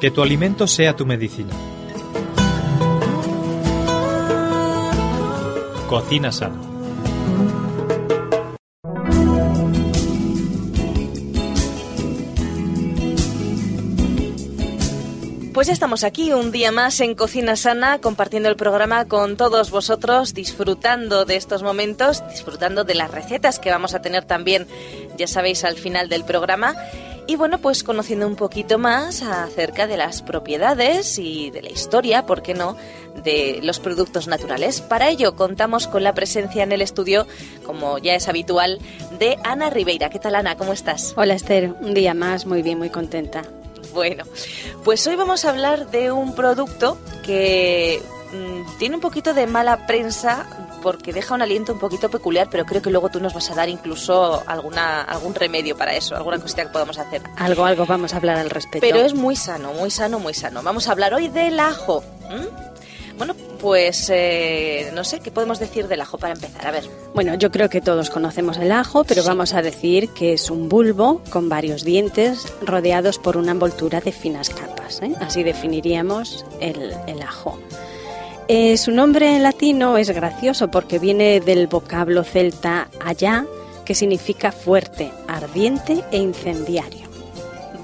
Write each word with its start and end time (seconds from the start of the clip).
Que 0.00 0.10
tu 0.10 0.22
alimento 0.22 0.66
sea 0.66 0.94
tu 0.94 1.06
medicina. 1.06 1.54
Cocina 5.88 6.30
sana. 6.32 6.60
Pues 15.56 15.68
ya 15.68 15.72
estamos 15.72 16.04
aquí 16.04 16.34
un 16.34 16.52
día 16.52 16.70
más 16.70 17.00
en 17.00 17.14
Cocina 17.14 17.56
Sana, 17.56 17.98
compartiendo 17.98 18.50
el 18.50 18.56
programa 18.56 19.06
con 19.06 19.38
todos 19.38 19.70
vosotros, 19.70 20.34
disfrutando 20.34 21.24
de 21.24 21.36
estos 21.36 21.62
momentos, 21.62 22.22
disfrutando 22.28 22.84
de 22.84 22.94
las 22.94 23.10
recetas 23.10 23.58
que 23.58 23.70
vamos 23.70 23.94
a 23.94 24.02
tener 24.02 24.26
también, 24.26 24.66
ya 25.16 25.26
sabéis, 25.26 25.64
al 25.64 25.76
final 25.76 26.10
del 26.10 26.24
programa. 26.24 26.74
Y 27.28 27.34
bueno, 27.34 27.58
pues 27.58 27.82
conociendo 27.82 28.26
un 28.28 28.36
poquito 28.36 28.78
más 28.78 29.22
acerca 29.22 29.88
de 29.88 29.96
las 29.96 30.22
propiedades 30.22 31.18
y 31.18 31.50
de 31.50 31.60
la 31.60 31.70
historia, 31.70 32.24
¿por 32.24 32.40
qué 32.40 32.54
no?, 32.54 32.76
de 33.24 33.58
los 33.62 33.80
productos 33.80 34.28
naturales. 34.28 34.80
Para 34.80 35.08
ello 35.08 35.34
contamos 35.34 35.88
con 35.88 36.04
la 36.04 36.14
presencia 36.14 36.62
en 36.62 36.70
el 36.70 36.82
estudio, 36.82 37.26
como 37.64 37.98
ya 37.98 38.14
es 38.14 38.28
habitual, 38.28 38.78
de 39.18 39.38
Ana 39.42 39.70
Ribeira. 39.70 40.08
¿Qué 40.08 40.20
tal, 40.20 40.36
Ana? 40.36 40.56
¿Cómo 40.56 40.72
estás? 40.72 41.14
Hola, 41.16 41.34
Esther. 41.34 41.74
Un 41.80 41.94
día 41.94 42.14
más, 42.14 42.46
muy 42.46 42.62
bien, 42.62 42.78
muy 42.78 42.90
contenta. 42.90 43.42
Bueno, 43.92 44.24
pues 44.84 45.04
hoy 45.08 45.16
vamos 45.16 45.44
a 45.44 45.50
hablar 45.50 45.90
de 45.90 46.12
un 46.12 46.34
producto 46.34 46.98
que 47.24 48.00
mm, 48.32 48.78
tiene 48.78 48.96
un 48.96 49.00
poquito 49.00 49.34
de 49.34 49.46
mala 49.48 49.86
prensa 49.86 50.65
porque 50.86 51.12
deja 51.12 51.34
un 51.34 51.42
aliento 51.42 51.72
un 51.72 51.80
poquito 51.80 52.08
peculiar, 52.08 52.46
pero 52.48 52.64
creo 52.64 52.80
que 52.80 52.90
luego 52.90 53.08
tú 53.08 53.18
nos 53.18 53.34
vas 53.34 53.50
a 53.50 53.56
dar 53.56 53.68
incluso 53.68 54.40
alguna 54.46 55.02
algún 55.02 55.34
remedio 55.34 55.76
para 55.76 55.96
eso, 55.96 56.14
alguna 56.14 56.38
cosita 56.38 56.62
que 56.62 56.68
podamos 56.68 56.96
hacer. 56.96 57.22
Algo, 57.38 57.64
algo 57.64 57.86
vamos 57.86 58.14
a 58.14 58.18
hablar 58.18 58.38
al 58.38 58.48
respecto. 58.48 58.86
Pero 58.86 59.00
es 59.04 59.12
muy 59.12 59.34
sano, 59.34 59.72
muy 59.72 59.90
sano, 59.90 60.20
muy 60.20 60.32
sano. 60.32 60.62
Vamos 60.62 60.86
a 60.86 60.92
hablar 60.92 61.12
hoy 61.12 61.26
del 61.26 61.58
ajo. 61.58 62.04
Bueno, 63.18 63.34
pues 63.60 64.08
eh, 64.14 64.92
no 64.94 65.02
sé, 65.02 65.18
¿qué 65.18 65.32
podemos 65.32 65.58
decir 65.58 65.88
del 65.88 66.02
ajo 66.02 66.18
para 66.18 66.34
empezar? 66.34 66.64
A 66.64 66.70
ver. 66.70 66.84
Bueno, 67.16 67.34
yo 67.34 67.50
creo 67.50 67.68
que 67.68 67.80
todos 67.80 68.08
conocemos 68.08 68.56
el 68.58 68.70
ajo, 68.70 69.02
pero 69.02 69.24
vamos 69.24 69.54
a 69.54 69.62
decir 69.62 70.10
que 70.10 70.34
es 70.34 70.50
un 70.50 70.68
bulbo 70.68 71.20
con 71.30 71.48
varios 71.48 71.82
dientes 71.82 72.46
rodeados 72.62 73.18
por 73.18 73.36
una 73.36 73.50
envoltura 73.50 74.00
de 74.00 74.12
finas 74.12 74.50
capas. 74.50 75.02
¿eh? 75.02 75.12
Así 75.18 75.42
definiríamos 75.42 76.44
el, 76.60 76.94
ajo. 77.26 77.58
Eh, 78.48 78.76
su 78.76 78.92
nombre 78.92 79.34
en 79.34 79.42
latino 79.42 79.98
es 79.98 80.10
gracioso 80.10 80.68
porque 80.68 81.00
viene 81.00 81.40
del 81.40 81.66
vocablo 81.66 82.22
celta 82.22 82.88
allá, 83.04 83.44
que 83.84 83.96
significa 83.96 84.52
fuerte, 84.52 85.10
ardiente 85.26 86.04
e 86.12 86.18
incendiario. 86.18 87.08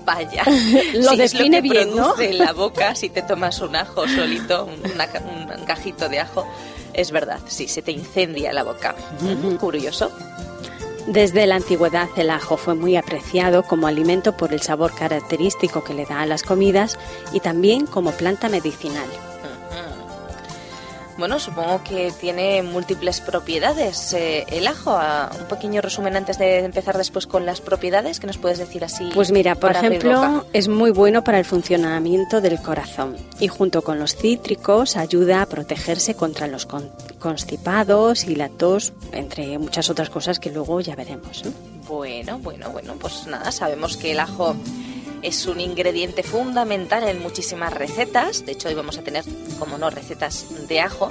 Vaya, 0.04 0.44
lo 0.94 1.16
define 1.16 1.60
bien, 1.60 1.96
¿no? 1.96 2.18
en 2.18 2.38
la 2.38 2.52
boca 2.52 2.94
si 2.94 3.08
te 3.08 3.22
tomas 3.22 3.60
un 3.60 3.74
ajo 3.74 4.06
solito, 4.06 4.66
un 4.66 5.64
cajito 5.64 6.08
de 6.08 6.20
ajo. 6.20 6.46
Es 6.92 7.10
verdad, 7.10 7.40
sí, 7.46 7.66
se 7.66 7.82
te 7.82 7.90
incendia 7.90 8.52
la 8.52 8.62
boca. 8.62 8.94
Curioso. 9.58 10.12
Desde 11.06 11.46
la 11.48 11.56
antigüedad 11.56 12.08
el 12.16 12.30
ajo 12.30 12.56
fue 12.56 12.76
muy 12.76 12.94
apreciado 12.94 13.64
como 13.64 13.88
alimento 13.88 14.36
por 14.36 14.52
el 14.52 14.60
sabor 14.60 14.94
característico 14.94 15.82
que 15.82 15.94
le 15.94 16.06
da 16.06 16.20
a 16.20 16.26
las 16.26 16.44
comidas 16.44 16.98
y 17.32 17.40
también 17.40 17.86
como 17.86 18.12
planta 18.12 18.48
medicinal. 18.48 19.08
Bueno, 21.18 21.38
supongo 21.38 21.82
que 21.84 22.12
tiene 22.20 22.62
múltiples 22.62 23.20
propiedades. 23.20 24.12
Eh, 24.14 24.44
el 24.48 24.66
ajo, 24.66 24.98
un 25.38 25.46
pequeño 25.46 25.80
resumen 25.80 26.16
antes 26.16 26.38
de 26.38 26.58
empezar 26.60 26.96
después 26.96 27.26
con 27.26 27.46
las 27.46 27.60
propiedades, 27.60 28.18
¿qué 28.18 28.26
nos 28.26 28.38
puedes 28.38 28.58
decir 28.58 28.84
así? 28.84 29.10
Pues 29.14 29.30
mira, 29.30 29.54
por 29.54 29.72
ejemplo, 29.72 30.46
es 30.52 30.68
muy 30.68 30.90
bueno 30.90 31.22
para 31.22 31.38
el 31.38 31.44
funcionamiento 31.44 32.40
del 32.40 32.60
corazón 32.60 33.16
y 33.38 33.48
junto 33.48 33.82
con 33.82 33.98
los 33.98 34.16
cítricos 34.16 34.96
ayuda 34.96 35.42
a 35.42 35.46
protegerse 35.46 36.14
contra 36.14 36.46
los 36.46 36.66
constipados 37.18 38.24
y 38.24 38.34
la 38.34 38.48
tos, 38.48 38.92
entre 39.12 39.58
muchas 39.58 39.90
otras 39.90 40.10
cosas 40.10 40.38
que 40.38 40.50
luego 40.50 40.80
ya 40.80 40.96
veremos. 40.96 41.42
Bueno, 41.86 42.38
bueno, 42.38 42.70
bueno, 42.70 42.94
pues 42.98 43.26
nada, 43.26 43.52
sabemos 43.52 43.96
que 43.96 44.12
el 44.12 44.20
ajo 44.20 44.56
es 45.22 45.46
un 45.46 45.60
ingrediente 45.60 46.22
fundamental 46.22 47.08
en 47.08 47.22
muchísimas 47.22 47.72
recetas. 47.72 48.44
De 48.44 48.52
hecho, 48.52 48.68
hoy 48.68 48.74
vamos 48.74 48.98
a 48.98 49.02
tener, 49.02 49.24
como 49.58 49.78
no, 49.78 49.90
recetas 49.90 50.46
de 50.68 50.80
ajo. 50.80 51.08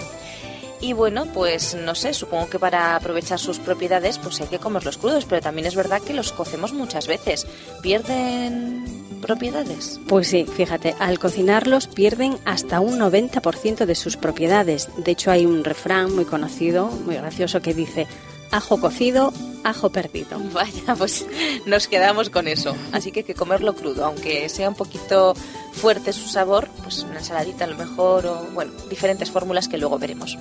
Y 0.81 0.93
bueno, 0.93 1.27
pues 1.27 1.75
no 1.75 1.93
sé, 1.93 2.13
supongo 2.13 2.49
que 2.49 2.57
para 2.57 2.95
aprovechar 2.95 3.37
sus 3.37 3.59
propiedades 3.59 4.17
pues 4.17 4.41
hay 4.41 4.47
que 4.47 4.57
comerlos 4.57 4.97
crudos, 4.97 5.25
pero 5.25 5.39
también 5.39 5.67
es 5.67 5.75
verdad 5.75 6.01
que 6.01 6.13
los 6.13 6.31
cocemos 6.31 6.73
muchas 6.73 7.05
veces. 7.05 7.45
¿Pierden 7.83 8.83
propiedades? 9.21 9.99
Pues 10.07 10.27
sí, 10.27 10.45
fíjate, 10.45 10.95
al 10.99 11.19
cocinarlos 11.19 11.85
pierden 11.85 12.39
hasta 12.45 12.79
un 12.79 12.99
90% 12.99 13.85
de 13.85 13.93
sus 13.93 14.17
propiedades. 14.17 14.89
De 14.97 15.11
hecho 15.11 15.29
hay 15.29 15.45
un 15.45 15.63
refrán 15.63 16.15
muy 16.15 16.25
conocido, 16.25 16.87
muy 16.87 17.15
gracioso, 17.15 17.61
que 17.61 17.75
dice, 17.75 18.07
ajo 18.51 18.79
cocido, 18.79 19.33
ajo 19.63 19.89
perdido. 19.89 20.39
Vaya, 20.53 20.95
pues 20.97 21.25
nos 21.65 21.87
quedamos 21.87 22.29
con 22.29 22.47
eso. 22.47 22.75
Así 22.91 23.11
que 23.11 23.21
hay 23.21 23.25
que 23.25 23.35
comerlo 23.35 23.75
crudo, 23.75 24.05
aunque 24.05 24.49
sea 24.49 24.69
un 24.69 24.75
poquito 24.75 25.33
fuerte 25.73 26.13
su 26.13 26.27
sabor, 26.27 26.67
pues 26.83 27.03
una 27.03 27.19
ensaladita 27.19 27.65
a 27.65 27.67
lo 27.67 27.77
mejor 27.77 28.25
o, 28.25 28.47
bueno, 28.53 28.71
diferentes 28.89 29.31
fórmulas 29.31 29.67
que 29.67 29.77
luego 29.77 29.97
veremos. 29.97 30.37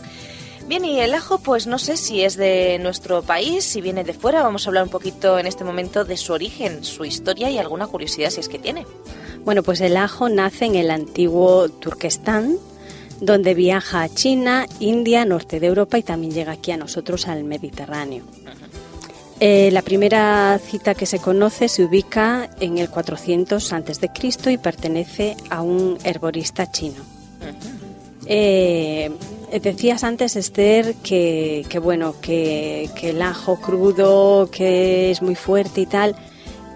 Bien, 0.66 0.84
y 0.84 1.00
el 1.00 1.14
ajo, 1.14 1.38
pues 1.38 1.66
no 1.66 1.78
sé 1.78 1.96
si 1.96 2.22
es 2.22 2.36
de 2.36 2.78
nuestro 2.80 3.22
país, 3.22 3.64
si 3.64 3.80
viene 3.80 4.04
de 4.04 4.12
fuera. 4.12 4.42
Vamos 4.44 4.66
a 4.66 4.70
hablar 4.70 4.84
un 4.84 4.90
poquito 4.90 5.38
en 5.38 5.48
este 5.48 5.64
momento 5.64 6.04
de 6.04 6.16
su 6.16 6.32
origen, 6.32 6.84
su 6.84 7.04
historia 7.04 7.50
y 7.50 7.58
alguna 7.58 7.88
curiosidad 7.88 8.30
si 8.30 8.38
es 8.38 8.48
que 8.48 8.60
tiene. 8.60 8.86
Bueno, 9.44 9.64
pues 9.64 9.80
el 9.80 9.96
ajo 9.96 10.28
nace 10.28 10.66
en 10.66 10.76
el 10.76 10.92
antiguo 10.92 11.68
Turquestán, 11.68 12.56
donde 13.20 13.54
viaja 13.54 14.02
a 14.02 14.08
China, 14.08 14.66
India, 14.78 15.24
norte 15.24 15.60
de 15.60 15.66
Europa 15.66 15.98
y 15.98 16.02
también 16.02 16.32
llega 16.32 16.52
aquí 16.52 16.72
a 16.72 16.76
nosotros 16.76 17.28
al 17.28 17.44
Mediterráneo. 17.44 18.24
Eh, 19.42 19.70
la 19.72 19.80
primera 19.80 20.58
cita 20.58 20.94
que 20.94 21.06
se 21.06 21.18
conoce 21.18 21.68
se 21.68 21.82
ubica 21.84 22.50
en 22.60 22.76
el 22.76 22.90
400 22.90 23.72
a.C. 23.72 24.10
y 24.50 24.58
pertenece 24.58 25.36
a 25.48 25.62
un 25.62 25.96
herborista 26.04 26.70
chino. 26.70 27.02
Eh, 28.26 29.10
decías 29.62 30.04
antes, 30.04 30.36
Esther, 30.36 30.94
que, 30.96 31.64
bueno, 31.82 32.14
que, 32.20 32.90
que, 32.94 33.10
el 33.10 33.22
ajo 33.22 33.56
crudo, 33.56 34.50
que 34.50 35.10
es 35.10 35.22
muy 35.22 35.36
fuerte 35.36 35.80
y 35.80 35.86
tal. 35.86 36.16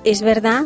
Es 0.05 0.23
verdad, 0.23 0.65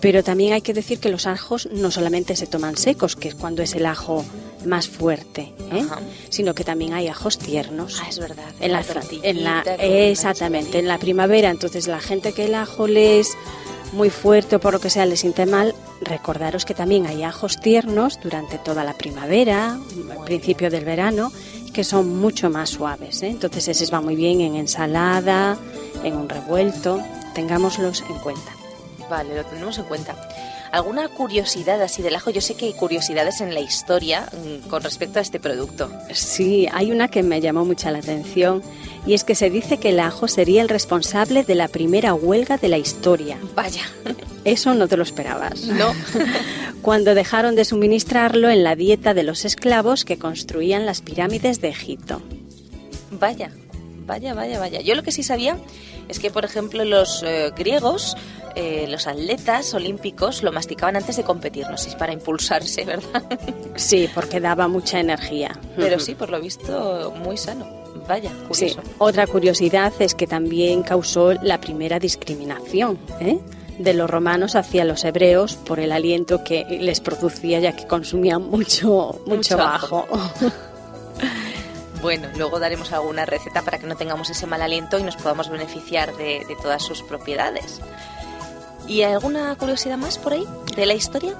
pero 0.00 0.22
también 0.22 0.52
hay 0.52 0.60
que 0.60 0.74
decir 0.74 0.98
que 1.00 1.08
los 1.08 1.26
ajos 1.26 1.68
no 1.72 1.90
solamente 1.90 2.36
se 2.36 2.46
toman 2.46 2.76
secos, 2.76 3.16
que 3.16 3.28
es 3.28 3.34
cuando 3.34 3.62
es 3.62 3.74
el 3.74 3.86
ajo 3.86 4.24
más 4.64 4.88
fuerte, 4.88 5.54
¿eh? 5.72 5.86
sino 6.28 6.54
que 6.54 6.64
también 6.64 6.94
hay 6.94 7.08
ajos 7.08 7.38
tiernos. 7.38 8.00
Ah, 8.02 8.08
es 8.08 8.18
verdad. 8.18 8.48
En 8.60 8.72
la, 8.72 8.84
en 9.18 9.44
la 9.44 9.62
exactamente, 10.08 10.78
en 10.78 10.88
la 10.88 10.98
primavera. 10.98 11.50
Entonces 11.50 11.86
la 11.86 12.00
gente 12.00 12.32
que 12.32 12.46
el 12.46 12.54
ajo 12.54 12.86
les 12.86 13.36
muy 13.92 14.10
fuerte 14.10 14.56
o 14.56 14.60
por 14.60 14.72
lo 14.72 14.80
que 14.80 14.90
sea 14.90 15.06
les 15.06 15.20
siente 15.20 15.46
mal, 15.46 15.74
recordaros 16.00 16.64
que 16.64 16.74
también 16.74 17.06
hay 17.06 17.22
ajos 17.22 17.58
tiernos 17.58 18.18
durante 18.22 18.58
toda 18.58 18.84
la 18.84 18.94
primavera, 18.94 19.78
al 20.10 20.24
principio 20.24 20.70
del 20.70 20.84
verano, 20.84 21.32
que 21.72 21.84
son 21.84 22.18
mucho 22.18 22.50
más 22.50 22.70
suaves. 22.70 23.22
¿eh? 23.22 23.28
Entonces 23.28 23.68
ese 23.68 23.90
va 23.92 24.00
muy 24.00 24.16
bien 24.16 24.40
en 24.40 24.56
ensalada, 24.56 25.56
en 26.02 26.16
un 26.16 26.28
revuelto, 26.28 27.00
tengámoslos 27.34 28.02
en 28.08 28.18
cuenta. 28.18 28.52
Vale, 29.08 29.36
lo 29.36 29.44
tenemos 29.44 29.78
en 29.78 29.84
cuenta. 29.84 30.14
¿Alguna 30.70 31.08
curiosidad 31.08 31.80
así 31.82 32.02
del 32.02 32.14
ajo? 32.14 32.30
Yo 32.30 32.40
sé 32.40 32.54
que 32.54 32.66
hay 32.66 32.72
curiosidades 32.72 33.40
en 33.40 33.54
la 33.54 33.60
historia 33.60 34.28
mm, 34.32 34.68
con 34.68 34.82
respecto 34.82 35.18
a 35.18 35.22
este 35.22 35.40
producto. 35.40 35.90
Sí, 36.12 36.68
hay 36.72 36.92
una 36.92 37.08
que 37.08 37.22
me 37.22 37.40
llamó 37.40 37.64
mucha 37.64 37.90
la 37.90 37.98
atención 37.98 38.62
y 39.06 39.14
es 39.14 39.24
que 39.24 39.34
se 39.34 39.50
dice 39.50 39.78
que 39.78 39.90
el 39.90 40.00
ajo 40.00 40.28
sería 40.28 40.60
el 40.62 40.68
responsable 40.68 41.44
de 41.44 41.54
la 41.54 41.68
primera 41.68 42.14
huelga 42.14 42.58
de 42.58 42.68
la 42.68 42.78
historia. 42.78 43.38
Vaya. 43.54 43.82
Eso 44.44 44.74
no 44.74 44.88
te 44.88 44.96
lo 44.96 45.02
esperabas. 45.02 45.62
No. 45.64 45.94
Cuando 46.82 47.14
dejaron 47.14 47.54
de 47.54 47.64
suministrarlo 47.64 48.50
en 48.50 48.64
la 48.64 48.76
dieta 48.76 49.14
de 49.14 49.22
los 49.22 49.44
esclavos 49.44 50.04
que 50.04 50.18
construían 50.18 50.86
las 50.86 51.00
pirámides 51.00 51.60
de 51.60 51.68
Egipto. 51.68 52.22
Vaya, 53.10 53.50
vaya, 54.08 54.34
vaya, 54.34 54.58
vaya. 54.58 54.80
Yo 54.80 54.96
lo 54.96 55.04
que 55.04 55.12
sí 55.12 55.22
sabía 55.22 55.56
es 56.08 56.18
que, 56.18 56.32
por 56.32 56.44
ejemplo, 56.44 56.84
los 56.84 57.22
eh, 57.22 57.52
griegos 57.56 58.16
eh, 58.60 58.86
los 58.88 59.06
atletas 59.06 59.72
olímpicos 59.72 60.42
lo 60.42 60.50
masticaban 60.50 60.96
antes 60.96 61.16
de 61.16 61.22
competir, 61.22 61.68
no 61.70 61.78
sé, 61.78 61.96
para 61.96 62.12
impulsarse, 62.12 62.84
¿verdad? 62.84 63.22
Sí, 63.76 64.08
porque 64.12 64.40
daba 64.40 64.66
mucha 64.66 64.98
energía. 64.98 65.56
Pero 65.76 66.00
sí, 66.00 66.16
por 66.16 66.30
lo 66.30 66.40
visto, 66.40 67.14
muy 67.22 67.36
sano. 67.36 67.66
Vaya, 68.08 68.32
curioso. 68.48 68.80
Otra 68.98 69.28
curiosidad 69.28 69.92
es 70.00 70.14
que 70.14 70.26
también 70.26 70.82
causó 70.82 71.34
la 71.34 71.60
primera 71.60 72.00
discriminación 72.00 72.98
¿eh? 73.20 73.38
de 73.78 73.94
los 73.94 74.10
romanos 74.10 74.56
hacia 74.56 74.84
los 74.84 75.04
hebreos 75.04 75.54
por 75.54 75.78
el 75.78 75.92
aliento 75.92 76.42
que 76.42 76.64
les 76.80 77.00
producía 77.00 77.60
ya 77.60 77.76
que 77.76 77.86
consumían 77.86 78.42
mucho, 78.42 79.20
mucho, 79.26 79.60
ajo. 79.60 80.06
Bueno, 82.00 82.28
luego 82.36 82.58
daremos 82.58 82.92
alguna 82.92 83.26
receta 83.26 83.62
para 83.62 83.78
que 83.78 83.86
no 83.86 83.96
tengamos 83.96 84.30
ese 84.30 84.46
mal 84.46 84.62
aliento 84.62 84.98
y 84.98 85.02
nos 85.02 85.16
podamos 85.16 85.48
beneficiar 85.50 86.16
de 86.16 86.56
todas 86.62 86.82
sus 86.82 87.02
propiedades. 87.02 87.80
¿Y 88.88 89.02
alguna 89.02 89.54
curiosidad 89.56 89.98
más 89.98 90.18
por 90.18 90.32
ahí 90.32 90.46
de 90.74 90.86
la 90.86 90.94
historia? 90.94 91.34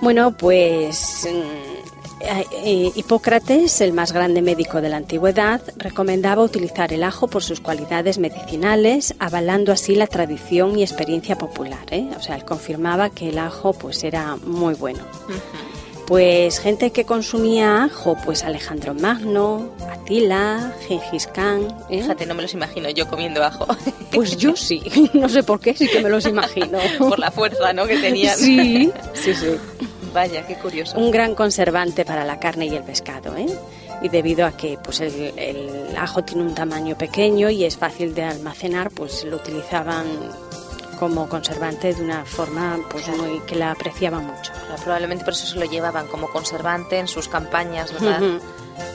Bueno, 0.00 0.32
pues 0.32 1.28
mm, 1.30 1.78
eh, 2.20 2.92
Hipócrates, 2.94 3.80
el 3.80 3.92
más 3.92 4.12
grande 4.12 4.42
médico 4.42 4.80
de 4.80 4.88
la 4.88 4.96
antigüedad, 4.96 5.60
recomendaba 5.76 6.42
utilizar 6.42 6.92
el 6.92 7.04
ajo 7.04 7.28
por 7.28 7.42
sus 7.42 7.60
cualidades 7.60 8.18
medicinales, 8.18 9.14
avalando 9.18 9.70
así 9.70 9.94
la 9.94 10.06
tradición 10.06 10.78
y 10.78 10.82
experiencia 10.82 11.36
popular. 11.36 11.86
¿eh? 11.90 12.08
O 12.16 12.22
sea, 12.22 12.36
él 12.36 12.44
confirmaba 12.44 13.10
que 13.10 13.28
el 13.28 13.38
ajo 13.38 13.72
pues 13.74 14.02
era 14.02 14.36
muy 14.36 14.74
bueno. 14.74 15.04
Pues 16.08 16.58
gente 16.58 16.90
que 16.90 17.04
consumía 17.04 17.84
ajo, 17.84 18.16
pues 18.24 18.42
Alejandro 18.42 18.94
Magno, 18.94 19.68
Atila, 19.90 20.72
Gengis 20.88 21.26
Khan. 21.26 21.68
¿eh? 21.90 22.00
Fíjate, 22.00 22.24
no 22.24 22.34
me 22.34 22.40
los 22.40 22.54
imagino 22.54 22.88
yo 22.88 23.06
comiendo 23.06 23.44
ajo. 23.44 23.66
Pues 24.10 24.38
yo 24.38 24.56
sí, 24.56 24.82
no 25.12 25.28
sé 25.28 25.42
por 25.42 25.60
qué, 25.60 25.76
sí 25.76 25.86
que 25.86 26.00
me 26.00 26.08
los 26.08 26.24
imagino. 26.24 26.78
por 26.98 27.18
la 27.18 27.30
fuerza, 27.30 27.74
¿no? 27.74 27.86
Que 27.86 27.98
tenían. 27.98 28.38
Sí, 28.38 28.90
sí, 29.12 29.34
sí. 29.34 29.48
Vaya, 30.14 30.46
qué 30.46 30.54
curioso. 30.54 30.98
Un 30.98 31.10
gran 31.10 31.34
conservante 31.34 32.06
para 32.06 32.24
la 32.24 32.40
carne 32.40 32.66
y 32.66 32.74
el 32.74 32.82
pescado, 32.82 33.36
¿eh? 33.36 33.46
Y 34.00 34.08
debido 34.08 34.46
a 34.46 34.52
que 34.52 34.78
pues 34.82 35.00
el, 35.00 35.34
el 35.36 35.94
ajo 35.98 36.24
tiene 36.24 36.42
un 36.42 36.54
tamaño 36.54 36.96
pequeño 36.96 37.50
y 37.50 37.64
es 37.64 37.76
fácil 37.76 38.14
de 38.14 38.22
almacenar, 38.22 38.90
pues 38.90 39.24
lo 39.24 39.36
utilizaban 39.36 40.06
como 40.98 41.28
conservante 41.28 41.94
de 41.94 42.02
una 42.02 42.24
forma 42.24 42.78
pues 42.90 43.08
muy 43.08 43.40
que 43.40 43.54
la 43.54 43.70
apreciaba 43.70 44.20
mucho. 44.20 44.52
probablemente 44.82 45.24
por 45.24 45.32
eso 45.32 45.46
se 45.46 45.58
lo 45.58 45.64
llevaban 45.64 46.06
como 46.08 46.28
conservante 46.28 46.98
en 46.98 47.08
sus 47.08 47.28
campañas, 47.28 47.92
¿verdad? 47.92 48.20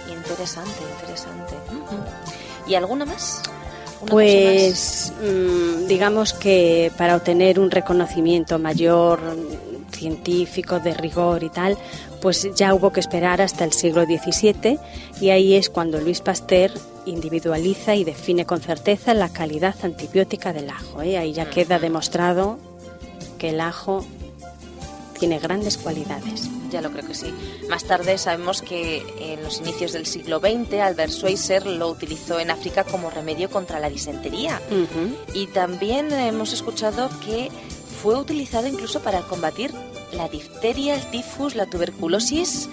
Interesante, 0.09 0.81
interesante. 0.99 1.55
¿Y 2.67 2.75
alguna 2.75 3.05
más? 3.05 3.41
Pues 4.07 5.13
mm, 5.21 5.87
digamos 5.87 6.33
que 6.33 6.91
para 6.97 7.15
obtener 7.15 7.59
un 7.59 7.71
reconocimiento 7.71 8.59
mayor 8.59 9.19
científico 10.03 10.79
de 10.79 10.93
rigor 10.93 11.43
y 11.43 11.49
tal, 11.49 11.77
pues 12.21 12.49
ya 12.55 12.73
hubo 12.73 12.91
que 12.91 12.99
esperar 12.99 13.41
hasta 13.41 13.63
el 13.63 13.71
siglo 13.71 14.03
XVII 14.03 14.77
y 15.21 15.29
ahí 15.29 15.55
es 15.55 15.69
cuando 15.69 16.01
Luis 16.01 16.19
Pasteur 16.19 16.71
individualiza 17.05 17.95
y 17.95 18.03
define 18.03 18.45
con 18.45 18.59
certeza 18.59 19.13
la 19.13 19.29
calidad 19.29 19.75
antibiótica 19.83 20.51
del 20.51 20.69
ajo. 20.69 21.01
¿eh? 21.01 21.17
Ahí 21.17 21.31
ya 21.31 21.49
queda 21.49 21.79
demostrado 21.79 22.59
que 23.37 23.49
el 23.49 23.61
ajo 23.61 24.05
tiene 25.19 25.39
grandes 25.39 25.77
cualidades. 25.77 26.49
Ya 26.69 26.81
lo 26.81 26.91
creo 26.91 27.07
que 27.07 27.13
sí. 27.13 27.33
Más 27.69 27.85
tarde 27.85 28.17
sabemos 28.17 28.61
que 28.61 29.03
en 29.19 29.41
los 29.41 29.59
inicios 29.59 29.93
del 29.93 30.05
siglo 30.05 30.39
XX 30.39 30.73
Albert 30.81 31.11
Schweitzer 31.11 31.65
lo 31.65 31.87
utilizó 31.87 32.39
en 32.39 32.51
África 32.51 32.83
como 32.83 33.09
remedio 33.09 33.49
contra 33.49 33.79
la 33.79 33.89
disentería. 33.89 34.59
Y 35.33 35.47
también 35.47 36.11
hemos 36.11 36.51
escuchado 36.51 37.09
que 37.25 37.49
fue 38.01 38.19
utilizado 38.19 38.67
incluso 38.67 38.99
para 39.01 39.21
combatir 39.21 39.71
la 40.13 40.29
difteria, 40.29 40.95
el 40.95 41.05
tifus, 41.11 41.55
la 41.55 41.65
tuberculosis 41.65 42.69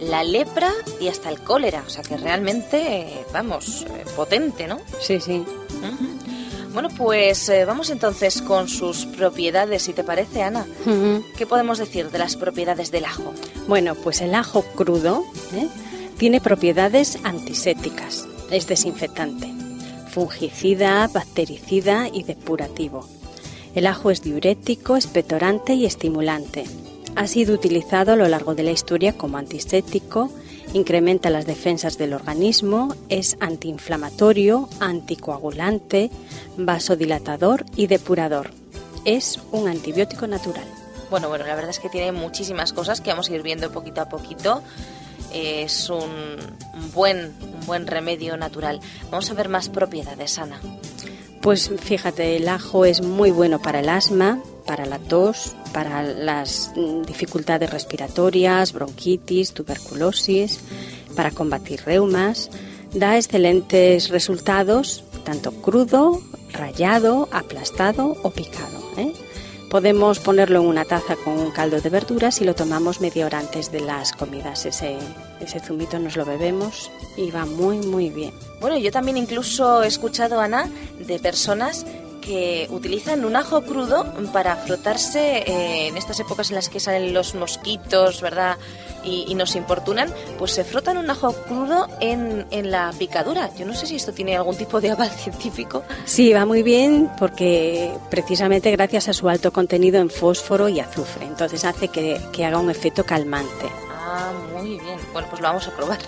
la 0.00 0.24
lepra 0.24 0.72
y 1.00 1.08
hasta 1.08 1.30
el 1.30 1.40
cólera. 1.40 1.82
O 1.86 1.90
sea 1.90 2.02
que 2.02 2.16
realmente, 2.16 3.24
vamos, 3.32 3.86
eh, 3.88 4.04
potente, 4.16 4.66
¿no? 4.66 4.78
Sí, 5.00 5.20
sí. 5.20 5.44
Bueno, 6.72 6.88
pues 6.88 7.48
eh, 7.50 7.64
vamos 7.64 7.90
entonces 7.90 8.42
con 8.42 8.68
sus 8.68 9.06
propiedades, 9.06 9.82
si 9.82 9.92
te 9.92 10.02
parece, 10.02 10.42
Ana. 10.42 10.66
¿Qué 11.36 11.46
podemos 11.46 11.78
decir 11.78 12.10
de 12.10 12.18
las 12.18 12.36
propiedades 12.36 12.90
del 12.90 13.04
ajo? 13.04 13.32
Bueno, 13.68 13.94
pues 13.94 14.20
el 14.20 14.34
ajo 14.34 14.62
crudo 14.74 15.24
¿eh? 15.54 15.68
tiene 16.18 16.40
propiedades 16.40 17.18
antisépticas, 17.22 18.26
es 18.50 18.66
desinfectante, 18.66 19.52
fungicida, 20.10 21.06
bactericida 21.06 22.08
y 22.12 22.24
depurativo. 22.24 23.08
El 23.74 23.86
ajo 23.86 24.10
es 24.10 24.22
diurético, 24.22 24.96
expectorante 24.96 25.74
y 25.74 25.84
estimulante 25.84 26.64
ha 27.16 27.26
sido 27.26 27.54
utilizado 27.54 28.12
a 28.12 28.16
lo 28.16 28.28
largo 28.28 28.54
de 28.54 28.62
la 28.62 28.72
historia 28.72 29.16
como 29.16 29.38
antiséptico, 29.38 30.30
incrementa 30.72 31.30
las 31.30 31.46
defensas 31.46 31.98
del 31.98 32.12
organismo, 32.12 32.94
es 33.08 33.36
antiinflamatorio, 33.40 34.68
anticoagulante, 34.80 36.10
vasodilatador 36.56 37.64
y 37.76 37.86
depurador. 37.86 38.50
Es 39.04 39.38
un 39.52 39.68
antibiótico 39.68 40.26
natural. 40.26 40.64
Bueno, 41.10 41.28
bueno, 41.28 41.46
la 41.46 41.54
verdad 41.54 41.70
es 41.70 41.78
que 41.78 41.88
tiene 41.88 42.10
muchísimas 42.12 42.72
cosas 42.72 43.00
que 43.00 43.10
vamos 43.10 43.28
a 43.30 43.34
ir 43.34 43.42
viendo 43.42 43.70
poquito 43.70 44.00
a 44.00 44.08
poquito. 44.08 44.62
Es 45.32 45.90
un 45.90 46.36
buen, 46.94 47.34
un 47.40 47.66
buen 47.66 47.86
remedio 47.86 48.36
natural. 48.36 48.80
Vamos 49.10 49.30
a 49.30 49.34
ver 49.34 49.48
más 49.48 49.68
propiedades, 49.68 50.38
Ana. 50.38 50.60
Pues 51.44 51.70
fíjate, 51.78 52.38
el 52.38 52.48
ajo 52.48 52.86
es 52.86 53.02
muy 53.02 53.30
bueno 53.30 53.60
para 53.60 53.80
el 53.80 53.90
asma, 53.90 54.42
para 54.64 54.86
la 54.86 54.98
tos, 54.98 55.54
para 55.74 56.02
las 56.02 56.72
dificultades 57.06 57.68
respiratorias, 57.68 58.72
bronquitis, 58.72 59.52
tuberculosis, 59.52 60.60
para 61.14 61.32
combatir 61.32 61.82
reumas. 61.84 62.48
Da 62.94 63.18
excelentes 63.18 64.08
resultados, 64.08 65.04
tanto 65.24 65.52
crudo, 65.52 66.22
rallado, 66.50 67.28
aplastado 67.30 68.16
o 68.22 68.30
picado. 68.30 68.80
¿eh? 68.96 69.12
Podemos 69.74 70.20
ponerlo 70.20 70.60
en 70.60 70.66
una 70.66 70.84
taza 70.84 71.16
con 71.16 71.36
un 71.36 71.50
caldo 71.50 71.80
de 71.80 71.90
verduras 71.90 72.40
y 72.40 72.44
lo 72.44 72.54
tomamos 72.54 73.00
media 73.00 73.26
hora 73.26 73.40
antes 73.40 73.72
de 73.72 73.80
las 73.80 74.12
comidas. 74.12 74.66
Ese, 74.66 74.98
ese 75.40 75.58
zumito 75.58 75.98
nos 75.98 76.14
lo 76.14 76.24
bebemos 76.24 76.92
y 77.16 77.32
va 77.32 77.44
muy, 77.44 77.78
muy 77.78 78.08
bien. 78.08 78.32
Bueno, 78.60 78.78
yo 78.78 78.92
también 78.92 79.16
incluso 79.16 79.82
he 79.82 79.88
escuchado, 79.88 80.38
Ana, 80.38 80.70
de 81.00 81.18
personas 81.18 81.84
que 82.24 82.66
utilizan 82.70 83.24
un 83.24 83.36
ajo 83.36 83.62
crudo 83.62 84.06
para 84.32 84.56
frotarse 84.56 85.38
eh, 85.46 85.88
en 85.88 85.96
estas 85.96 86.18
épocas 86.20 86.48
en 86.50 86.56
las 86.56 86.68
que 86.68 86.80
salen 86.80 87.12
los 87.12 87.34
mosquitos, 87.34 88.22
¿verdad? 88.22 88.56
Y, 89.04 89.34
nos 89.34 89.54
importunan, 89.54 90.08
pues 90.38 90.52
se 90.52 90.64
frotan 90.64 90.96
un 90.96 91.10
ajo 91.10 91.34
crudo 91.34 91.88
en, 92.00 92.46
en, 92.50 92.70
la 92.70 92.90
picadura. 92.98 93.50
Yo 93.54 93.66
no 93.66 93.74
sé 93.74 93.86
si 93.86 93.96
esto 93.96 94.14
tiene 94.14 94.34
algún 94.34 94.56
tipo 94.56 94.80
de 94.80 94.92
aval 94.92 95.10
científico. 95.24 95.82
Sí, 96.06 96.32
va 96.32 96.46
muy 96.46 96.62
bien 96.62 97.10
porque 97.18 97.92
precisamente 98.08 98.70
gracias 98.70 99.08
a 99.08 99.12
su 99.12 99.28
alto 99.28 99.52
contenido 99.52 100.00
en 100.00 100.08
fósforo 100.08 100.70
y 100.70 100.80
azufre. 100.80 101.26
Entonces 101.26 101.66
hace 101.66 101.88
que, 101.88 102.18
que 102.32 102.46
haga 102.46 102.58
un 102.58 102.70
efecto 102.70 103.04
calmante. 103.04 103.66
Ah, 103.90 104.32
muy 104.54 104.78
bien. 104.78 104.98
Bueno, 105.12 105.28
pues 105.28 105.42
lo 105.42 105.48
vamos 105.48 105.68
a 105.68 105.76
probar 105.76 105.98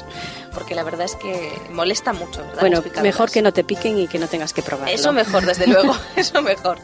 porque 0.56 0.74
la 0.74 0.84
verdad 0.84 1.04
es 1.04 1.14
que 1.16 1.52
molesta 1.70 2.14
mucho. 2.14 2.40
¿verdad? 2.40 2.60
Bueno, 2.60 2.82
mejor 3.02 3.30
que 3.30 3.42
no 3.42 3.52
te 3.52 3.62
piquen 3.62 3.98
y 3.98 4.08
que 4.08 4.18
no 4.18 4.26
tengas 4.26 4.54
que 4.54 4.62
probarlo. 4.62 4.94
Eso 4.94 5.12
mejor, 5.12 5.44
desde 5.44 5.66
luego, 5.66 5.94
eso 6.16 6.40
mejor. 6.40 6.78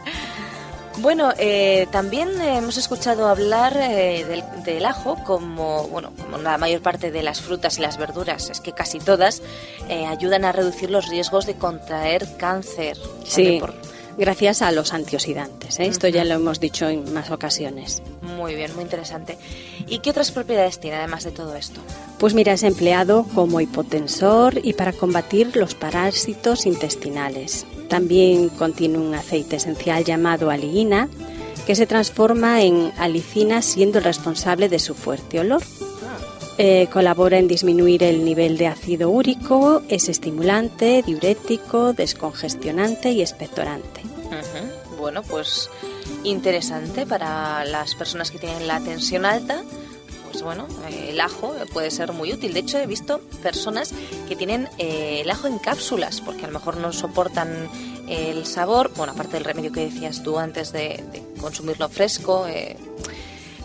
Bueno, 0.98 1.32
eh, 1.38 1.86
también 1.90 2.38
hemos 2.42 2.76
escuchado 2.76 3.26
hablar 3.26 3.74
eh, 3.78 4.42
del, 4.62 4.84
ajo 4.84 5.16
como, 5.24 5.88
bueno, 5.88 6.12
como 6.20 6.36
la 6.36 6.58
mayor 6.58 6.82
parte 6.82 7.10
de 7.10 7.22
las 7.22 7.40
frutas 7.40 7.78
y 7.78 7.80
las 7.80 7.96
verduras, 7.96 8.50
es 8.50 8.60
que 8.60 8.72
casi 8.72 8.98
todas 8.98 9.40
eh, 9.88 10.06
ayudan 10.06 10.44
a 10.44 10.52
reducir 10.52 10.90
los 10.90 11.08
riesgos 11.08 11.46
de 11.46 11.54
contraer 11.54 12.28
cáncer. 12.36 12.98
Sí 13.24 13.58
gracias 14.18 14.62
a 14.62 14.72
los 14.72 14.92
antioxidantes. 14.92 15.78
¿eh? 15.80 15.86
Esto 15.86 16.08
ya 16.08 16.24
lo 16.24 16.34
hemos 16.34 16.60
dicho 16.60 16.88
en 16.88 17.12
más 17.12 17.30
ocasiones. 17.30 18.02
Muy 18.22 18.54
bien, 18.54 18.74
muy 18.74 18.84
interesante. 18.84 19.38
¿Y 19.86 19.98
qué 19.98 20.10
otras 20.10 20.30
propiedades 20.30 20.78
tiene 20.78 20.96
además 20.96 21.24
de 21.24 21.30
todo 21.30 21.56
esto? 21.56 21.80
Pues 22.18 22.34
mira, 22.34 22.52
es 22.52 22.62
empleado 22.62 23.26
como 23.34 23.60
hipotensor 23.60 24.60
y 24.62 24.74
para 24.74 24.92
combatir 24.92 25.56
los 25.56 25.74
parásitos 25.74 26.66
intestinales. 26.66 27.66
También 27.88 28.48
contiene 28.48 28.98
un 28.98 29.14
aceite 29.14 29.56
esencial 29.56 30.04
llamado 30.04 30.50
aliina 30.50 31.08
que 31.66 31.74
se 31.76 31.86
transforma 31.86 32.62
en 32.62 32.92
alicina 32.98 33.62
siendo 33.62 33.98
el 33.98 34.04
responsable 34.04 34.68
de 34.68 34.78
su 34.78 34.94
fuerte 34.94 35.40
olor. 35.40 35.62
Eh, 36.58 36.88
colabora 36.92 37.38
en 37.38 37.48
disminuir 37.48 38.02
el 38.02 38.24
nivel 38.24 38.58
de 38.58 38.66
ácido 38.66 39.08
úrico, 39.08 39.82
es 39.88 40.08
estimulante, 40.08 41.02
diurético, 41.04 41.94
descongestionante 41.94 43.10
y 43.10 43.22
expectorante. 43.22 44.02
Bueno, 44.98 45.22
pues 45.22 45.68
interesante 46.22 47.06
para 47.06 47.64
las 47.64 47.94
personas 47.94 48.30
que 48.30 48.38
tienen 48.38 48.68
la 48.68 48.80
tensión 48.80 49.24
alta. 49.24 49.62
Pues 50.30 50.44
bueno, 50.44 50.68
eh, 50.88 51.08
el 51.10 51.20
ajo 51.20 51.54
puede 51.72 51.90
ser 51.90 52.12
muy 52.12 52.32
útil. 52.32 52.52
De 52.54 52.60
hecho, 52.60 52.78
he 52.78 52.86
visto 52.86 53.20
personas 53.42 53.92
que 54.28 54.36
tienen 54.36 54.68
eh, 54.78 55.22
el 55.22 55.30
ajo 55.30 55.48
en 55.48 55.58
cápsulas 55.58 56.20
porque 56.20 56.44
a 56.44 56.46
lo 56.46 56.52
mejor 56.52 56.76
no 56.76 56.92
soportan 56.92 57.68
el 58.08 58.46
sabor. 58.46 58.92
Bueno, 58.94 59.12
aparte 59.12 59.34
del 59.34 59.44
remedio 59.44 59.72
que 59.72 59.80
decías 59.80 60.22
tú 60.22 60.38
antes 60.38 60.72
de, 60.72 61.02
consumirlo 61.40 61.88
fresco 61.88 62.46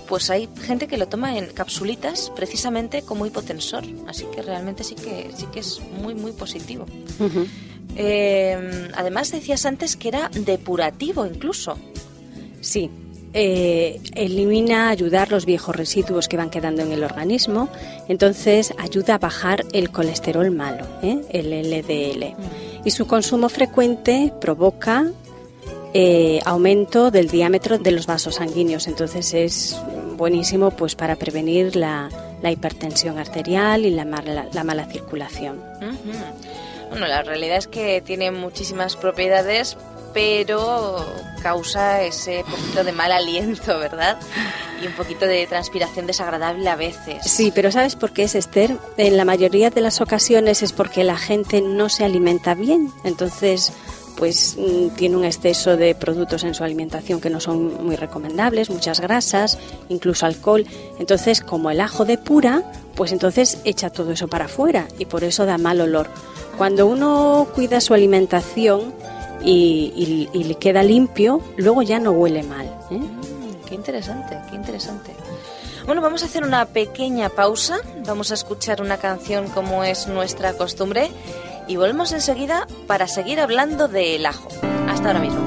pues 0.08 0.30
hay 0.30 0.50
gente 0.62 0.88
que 0.88 0.98
lo 0.98 1.08
toma 1.08 1.38
en 1.38 1.48
capsulitas 1.48 2.32
precisamente 2.36 3.02
como 3.02 3.26
hipotensor. 3.26 3.84
Así 4.08 4.26
que 4.34 4.42
realmente 4.42 4.84
sí 4.84 4.96
que, 4.96 5.32
sí 5.36 5.46
que 5.52 5.60
es 5.60 5.80
muy, 6.02 6.16
muy 6.16 6.32
positivo. 6.32 6.86
Eh, 7.96 8.90
además 8.96 9.32
decías 9.32 9.66
antes 9.66 9.96
que 9.96 10.10
era 10.10 10.30
depurativo 10.30 11.26
incluso. 11.26 11.78
Sí, 12.62 12.90
eh, 13.34 14.00
elimina, 14.14 14.90
ayudar 14.90 15.32
los 15.32 15.46
viejos 15.46 15.76
residuos 15.76 16.28
que 16.28 16.38
van 16.38 16.50
quedando 16.50 16.82
en 16.82 16.92
el 16.92 17.04
organismo, 17.04 17.70
entonces 18.08 18.74
ayuda 18.78 19.16
a 19.16 19.18
bajar 19.20 19.66
el 19.74 19.92
colesterol 19.92 20.50
malo, 20.52 20.88
¿eh? 21.04 21.22
el 21.30 21.52
LDL. 21.52 22.36
Y 22.86 22.92
su 22.92 23.06
consumo 23.06 23.50
frecuente 23.50 24.34
provoca 24.40 25.12
eh, 26.00 26.42
aumento 26.46 27.10
del 27.10 27.27
diámetro 27.27 27.80
de 27.80 27.89
los 27.89 28.06
vasos 28.06 28.36
sanguíneos. 28.36 28.86
Entonces 28.86 29.34
es 29.34 29.82
buenísimo 30.16 30.70
pues 30.70 30.94
para 30.94 31.16
prevenir 31.16 31.75
la, 31.75 32.12
hipertensión 32.44 33.18
arterial 33.18 33.84
y 33.84 33.89
la 33.89 34.06
mala, 34.06 34.46
la 34.54 34.63
mala 34.63 34.86
circulación. 34.86 35.60
Bueno, 36.92 37.08
la 37.08 37.24
realidad 37.24 37.58
es 37.58 37.68
que 37.68 38.01
tiene 38.01 38.30
muchísimas 38.30 38.96
propiedades, 38.96 39.75
pero 40.13 41.04
causa 41.42 42.04
ese 42.04 42.46
poquito 42.48 42.84
de 42.84 42.92
mal 42.92 43.12
aliento, 43.12 43.80
¿verdad? 43.80 44.20
Y 44.84 44.86
un 44.86 44.94
poquito 44.94 45.25
de 45.25 45.48
transpiración 45.48 46.06
desagradable 46.06 46.70
a 46.70 46.75
veces. 46.75 47.24
Sí, 47.24 47.51
pero 47.54 47.72
¿sabes 47.72 47.96
por 47.96 48.13
qué 48.13 48.24
es 48.24 48.36
Esther? 48.36 48.77
En 48.98 49.18
la 49.18 49.25
mayoría 49.25 49.72
de 49.72 49.82
las 49.82 50.00
ocasiones 50.00 50.62
es 50.62 50.74
porque 50.74 51.04
la 51.04 51.18
gente 51.18 51.62
no 51.62 51.89
se 51.89 52.06
alimenta 52.06 52.54
bien. 52.54 52.92
Entonces, 53.04 53.74
pues 54.17 54.57
mm, 54.57 54.95
tiene 54.95 55.15
un 55.15 55.24
exceso 55.24 55.77
de 55.77 55.95
productos 55.95 56.43
en 56.43 56.53
su 56.53 56.63
alimentación 56.63 57.21
que 57.21 57.29
no 57.29 57.39
son 57.39 57.86
muy 57.86 57.95
recomendables, 57.95 58.69
muchas 58.69 59.00
grasas, 59.00 59.57
incluso 59.89 60.25
alcohol. 60.25 60.65
Entonces, 61.00 61.41
como 61.41 61.69
el 61.69 61.79
ajo 61.79 62.03
depura, 62.03 62.63
pues 62.95 63.12
entonces 63.12 63.59
echa 63.63 63.89
todo 63.89 64.12
eso 64.12 64.27
para 64.27 64.45
afuera 64.45 64.88
y 64.97 65.05
por 65.05 65.24
eso 65.24 65.45
da 65.45 65.57
mal 65.57 65.79
olor. 65.79 66.07
Cuando 66.57 66.88
uno 66.88 67.47
cuida 67.53 67.79
su 67.79 67.93
alimentación 67.93 68.93
y, 69.43 70.27
le 70.33 70.55
queda 70.55 70.81
limpio, 70.81 71.41
luego 71.55 71.83
ya 71.83 72.00
no 72.00 72.12
huele 72.12 72.43
mal. 72.43 72.65
¿eh? 72.89 73.00
qué 73.67 73.75
interesante, 73.75 74.38
qué 74.50 74.55
interesante. 74.55 75.13
Bueno, 75.86 76.01
vamos 76.01 76.24
a 76.24 76.25
hacer 76.25 76.43
una 76.43 76.65
pequeña 76.65 77.29
pausa, 77.29 77.79
vamos 78.05 78.31
a 78.31 78.33
escuchar 78.33 78.81
una 78.81 78.97
canción 78.97 79.47
como 79.47 79.83
es 79.83 80.07
nuestra 80.07 80.53
costumbre 80.53 81.12
y 81.67 81.75
volvemos 81.75 82.12
enseguida 82.12 82.67
para 82.88 83.07
seguir 83.07 83.39
hablando 83.39 83.88
del 83.88 84.25
ajo. 84.25 84.50
Hasta 84.88 85.07
ahora 85.07 85.19
mismo, 85.19 85.47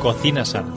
Cocina 0.00 0.46
sana. 0.46 0.72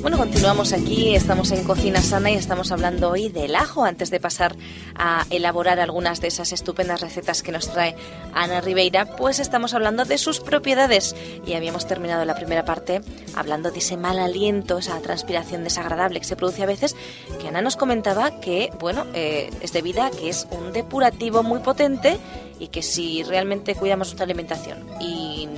Bueno, 0.00 0.16
continuamos 0.16 0.72
aquí, 0.72 1.14
estamos 1.14 1.50
en 1.50 1.62
Cocina 1.64 2.00
Sana 2.00 2.30
y 2.30 2.36
estamos 2.36 2.72
hablando 2.72 3.10
hoy 3.10 3.28
del 3.28 3.54
ajo 3.54 3.84
antes 3.84 4.10
de 4.10 4.18
pasar 4.18 4.56
a 4.96 5.26
elaborar 5.28 5.78
algunas 5.78 6.22
de 6.22 6.28
esas 6.28 6.54
estupendas 6.54 7.02
recetas 7.02 7.42
que 7.42 7.52
nos 7.52 7.70
trae 7.70 7.96
Ana 8.32 8.62
Ribeira, 8.62 9.14
pues 9.16 9.40
estamos 9.40 9.74
hablando 9.74 10.06
de 10.06 10.16
sus 10.16 10.40
propiedades 10.40 11.14
y 11.46 11.52
habíamos 11.52 11.86
terminado 11.86 12.24
la 12.24 12.34
primera 12.34 12.64
parte 12.64 13.02
hablando 13.36 13.70
de 13.70 13.78
ese 13.78 13.98
mal 13.98 14.18
aliento, 14.18 14.78
esa 14.78 14.98
transpiración 15.00 15.64
desagradable 15.64 16.20
que 16.20 16.26
se 16.26 16.36
produce 16.36 16.62
a 16.62 16.66
veces, 16.66 16.96
que 17.38 17.48
Ana 17.48 17.60
nos 17.60 17.76
comentaba 17.76 18.40
que, 18.40 18.70
bueno, 18.80 19.04
eh, 19.12 19.50
es 19.60 19.74
debida 19.74 20.06
a 20.06 20.10
que 20.10 20.30
es 20.30 20.48
un 20.50 20.72
depurativo 20.72 21.42
muy 21.42 21.60
potente 21.60 22.18
y 22.60 22.68
que 22.68 22.82
si 22.82 23.24
realmente 23.24 23.74
cuidamos 23.74 24.08
nuestra 24.08 24.24
alimentación 24.24 24.86
y 25.00 25.48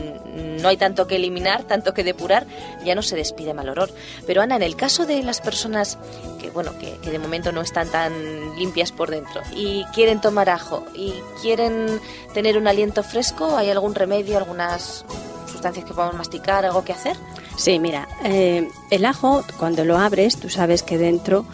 no 0.63 0.69
hay 0.69 0.77
tanto 0.77 1.07
que 1.07 1.17
eliminar, 1.17 1.65
tanto 1.65 1.93
que 1.93 2.05
depurar, 2.05 2.47
ya 2.85 2.95
no 2.95 3.03
se 3.03 3.17
despide 3.17 3.53
mal 3.53 3.69
olor. 3.69 3.91
Pero 4.27 4.41
Ana, 4.41 4.57
en 4.57 4.63
el 4.63 4.77
caso 4.77 5.05
de 5.05 5.23
las 5.23 5.41
personas 5.41 5.99
que, 6.41 6.51
bueno, 6.51 6.73
que, 6.79 6.99
de 7.11 7.19
momento 7.19 7.53
no 7.53 7.61
están 7.61 7.89
tan 7.89 8.13
limpias 8.57 8.93
por 8.93 9.11
dentro 9.11 9.43
y 9.55 9.85
quieren 9.93 10.21
tomar 10.21 10.49
ajo 10.49 10.87
y 10.95 11.15
quieren 11.43 12.01
tener 12.33 12.57
un 12.57 12.69
aliento 12.69 13.03
fresco, 13.03 13.57
¿hay 13.57 13.71
algún 13.71 13.95
remedio, 13.95 14.39
algunas 14.39 15.05
sustancias 15.51 15.85
que 15.85 15.93
podamos 15.93 16.17
masticar, 16.17 16.65
algo 16.65 16.85
que 16.85 16.93
hacer? 16.93 17.17
Sí, 17.57 17.79
mira, 17.79 18.09
eh, 18.25 18.69
el 18.91 19.05
ajo 19.05 19.45
cuando 19.59 19.85
lo 19.85 19.99
abres, 19.99 20.39
tú 20.39 20.49
sabes 20.49 20.83
que 20.83 20.97
dentro 20.97 21.45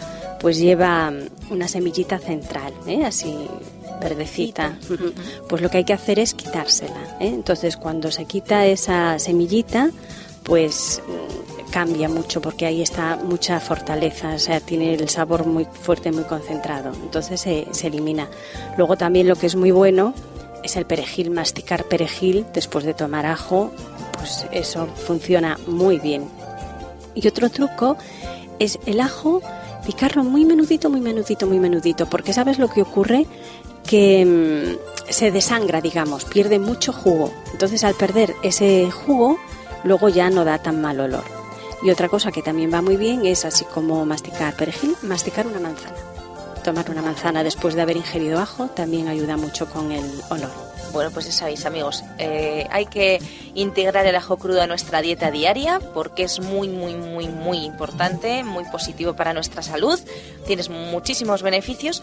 pues 0.41 0.59
lleva 0.59 1.13
una 1.51 1.67
semillita 1.67 2.19
central, 2.19 2.73
¿eh? 2.87 3.05
así 3.05 3.49
verdecita. 4.01 4.79
Pues 5.49 5.63
lo 5.63 5.71
que 5.71 5.79
hay 5.79 5.85
que 5.85 5.93
hacer 5.93 6.19
es 6.19 6.35
quitársela. 6.35 7.17
¿eh? 7.21 7.29
Entonces, 7.29 7.77
cuando 7.77 8.11
se 8.11 8.25
quita 8.25 8.67
esa 8.67 9.19
semillita, 9.19 9.91
pues 10.45 11.03
mm, 11.07 11.71
cambia 11.71 12.09
mucho 12.09 12.41
porque 12.41 12.67
ahí 12.67 12.83
está 12.83 13.17
mucha 13.17 13.61
fortaleza, 13.61 14.35
o 14.35 14.39
sea, 14.39 14.61
tiene 14.61 14.95
el 14.95 15.09
sabor 15.09 15.47
muy 15.47 15.67
fuerte, 15.67 16.11
muy 16.13 16.25
concentrado. 16.25 16.93
Entonces 16.95 17.41
se, 17.41 17.67
se 17.71 17.89
elimina. 17.89 18.29
Luego 18.77 18.97
también 18.97 19.29
lo 19.29 19.37
que 19.37 19.47
es 19.47 19.57
muy 19.57 19.71
bueno 19.71 20.15
es 20.63 20.77
el 20.77 20.87
perejil, 20.87 21.31
masticar 21.31 21.85
perejil 21.85 22.47
después 22.53 22.85
de 22.85 22.95
tomar 22.95 23.27
ajo, 23.27 23.73
pues 24.13 24.47
eso 24.53 24.87
funciona 24.87 25.59
muy 25.67 25.99
bien. 25.99 26.29
Y 27.15 27.27
otro 27.29 27.51
truco 27.51 27.97
es 28.59 28.79
el 28.87 29.01
ajo, 29.01 29.43
picarlo 29.89 30.23
muy 30.23 30.45
menudito, 30.45 30.91
muy 30.91 31.01
menudito, 31.01 31.47
muy 31.47 31.59
menudito, 31.59 32.05
porque 32.11 32.35
sabes 32.35 32.59
lo 32.59 32.69
que 32.69 32.83
ocurre 32.83 33.27
que 33.87 34.23
mm, 34.23 35.11
se 35.11 35.31
desangra, 35.31 35.81
digamos, 35.81 36.27
pierde 36.27 36.59
mucho 36.59 36.93
jugo. 36.93 37.33
Entonces 37.53 37.85
al 37.85 37.95
perder 37.95 38.35
ese 38.43 38.91
jugo, 38.91 39.39
luego 39.85 40.11
ya 40.11 40.29
no 40.29 40.45
da 40.45 40.59
tan 40.59 40.83
mal 40.83 41.01
olor. 41.01 41.25
Y 41.83 41.89
otra 41.89 42.11
cosa 42.11 42.31
que 42.31 42.43
también 42.43 42.71
va 42.71 42.83
muy 42.83 42.99
bien 42.99 43.25
es 43.25 43.47
así 43.47 43.65
como 43.65 44.05
masticar 44.05 44.55
perejil, 44.55 44.95
masticar 45.01 45.47
una 45.47 45.59
manzana. 45.59 45.97
Tomar 46.63 46.91
una 46.91 47.01
manzana 47.01 47.43
después 47.43 47.75
de 47.75 47.81
haber 47.81 47.97
ingerido 47.97 48.41
ajo 48.41 48.67
también 48.67 49.09
ayuda 49.09 49.39
mucho 49.39 49.71
con 49.71 49.91
el 49.91 50.05
olor. 50.29 50.68
Bueno, 50.93 51.11
pues 51.11 51.27
ya 51.27 51.33
sabéis, 51.33 51.67
amigos, 51.67 52.03
eh, 52.19 52.67
hay 52.71 52.87
que 52.87 53.21
integrar 53.55 54.07
el 54.07 54.17
ajo 54.17 54.37
crudo 54.39 54.63
a 54.63 54.67
nuestra 54.67 55.03
dieta 55.03 55.31
diaria 55.31 55.81
porque 55.95 56.25
es 56.25 56.41
muy, 56.41 56.69
muy, 56.69 56.95
muy, 56.95 57.29
muy 57.29 57.65
importante, 57.65 58.43
muy 58.45 58.65
positivo 58.65 59.15
para 59.15 59.33
nuestra 59.35 59.63
salud. 59.63 59.99
Tienes 60.47 60.71
muchísimos 60.71 61.43
beneficios. 61.43 62.03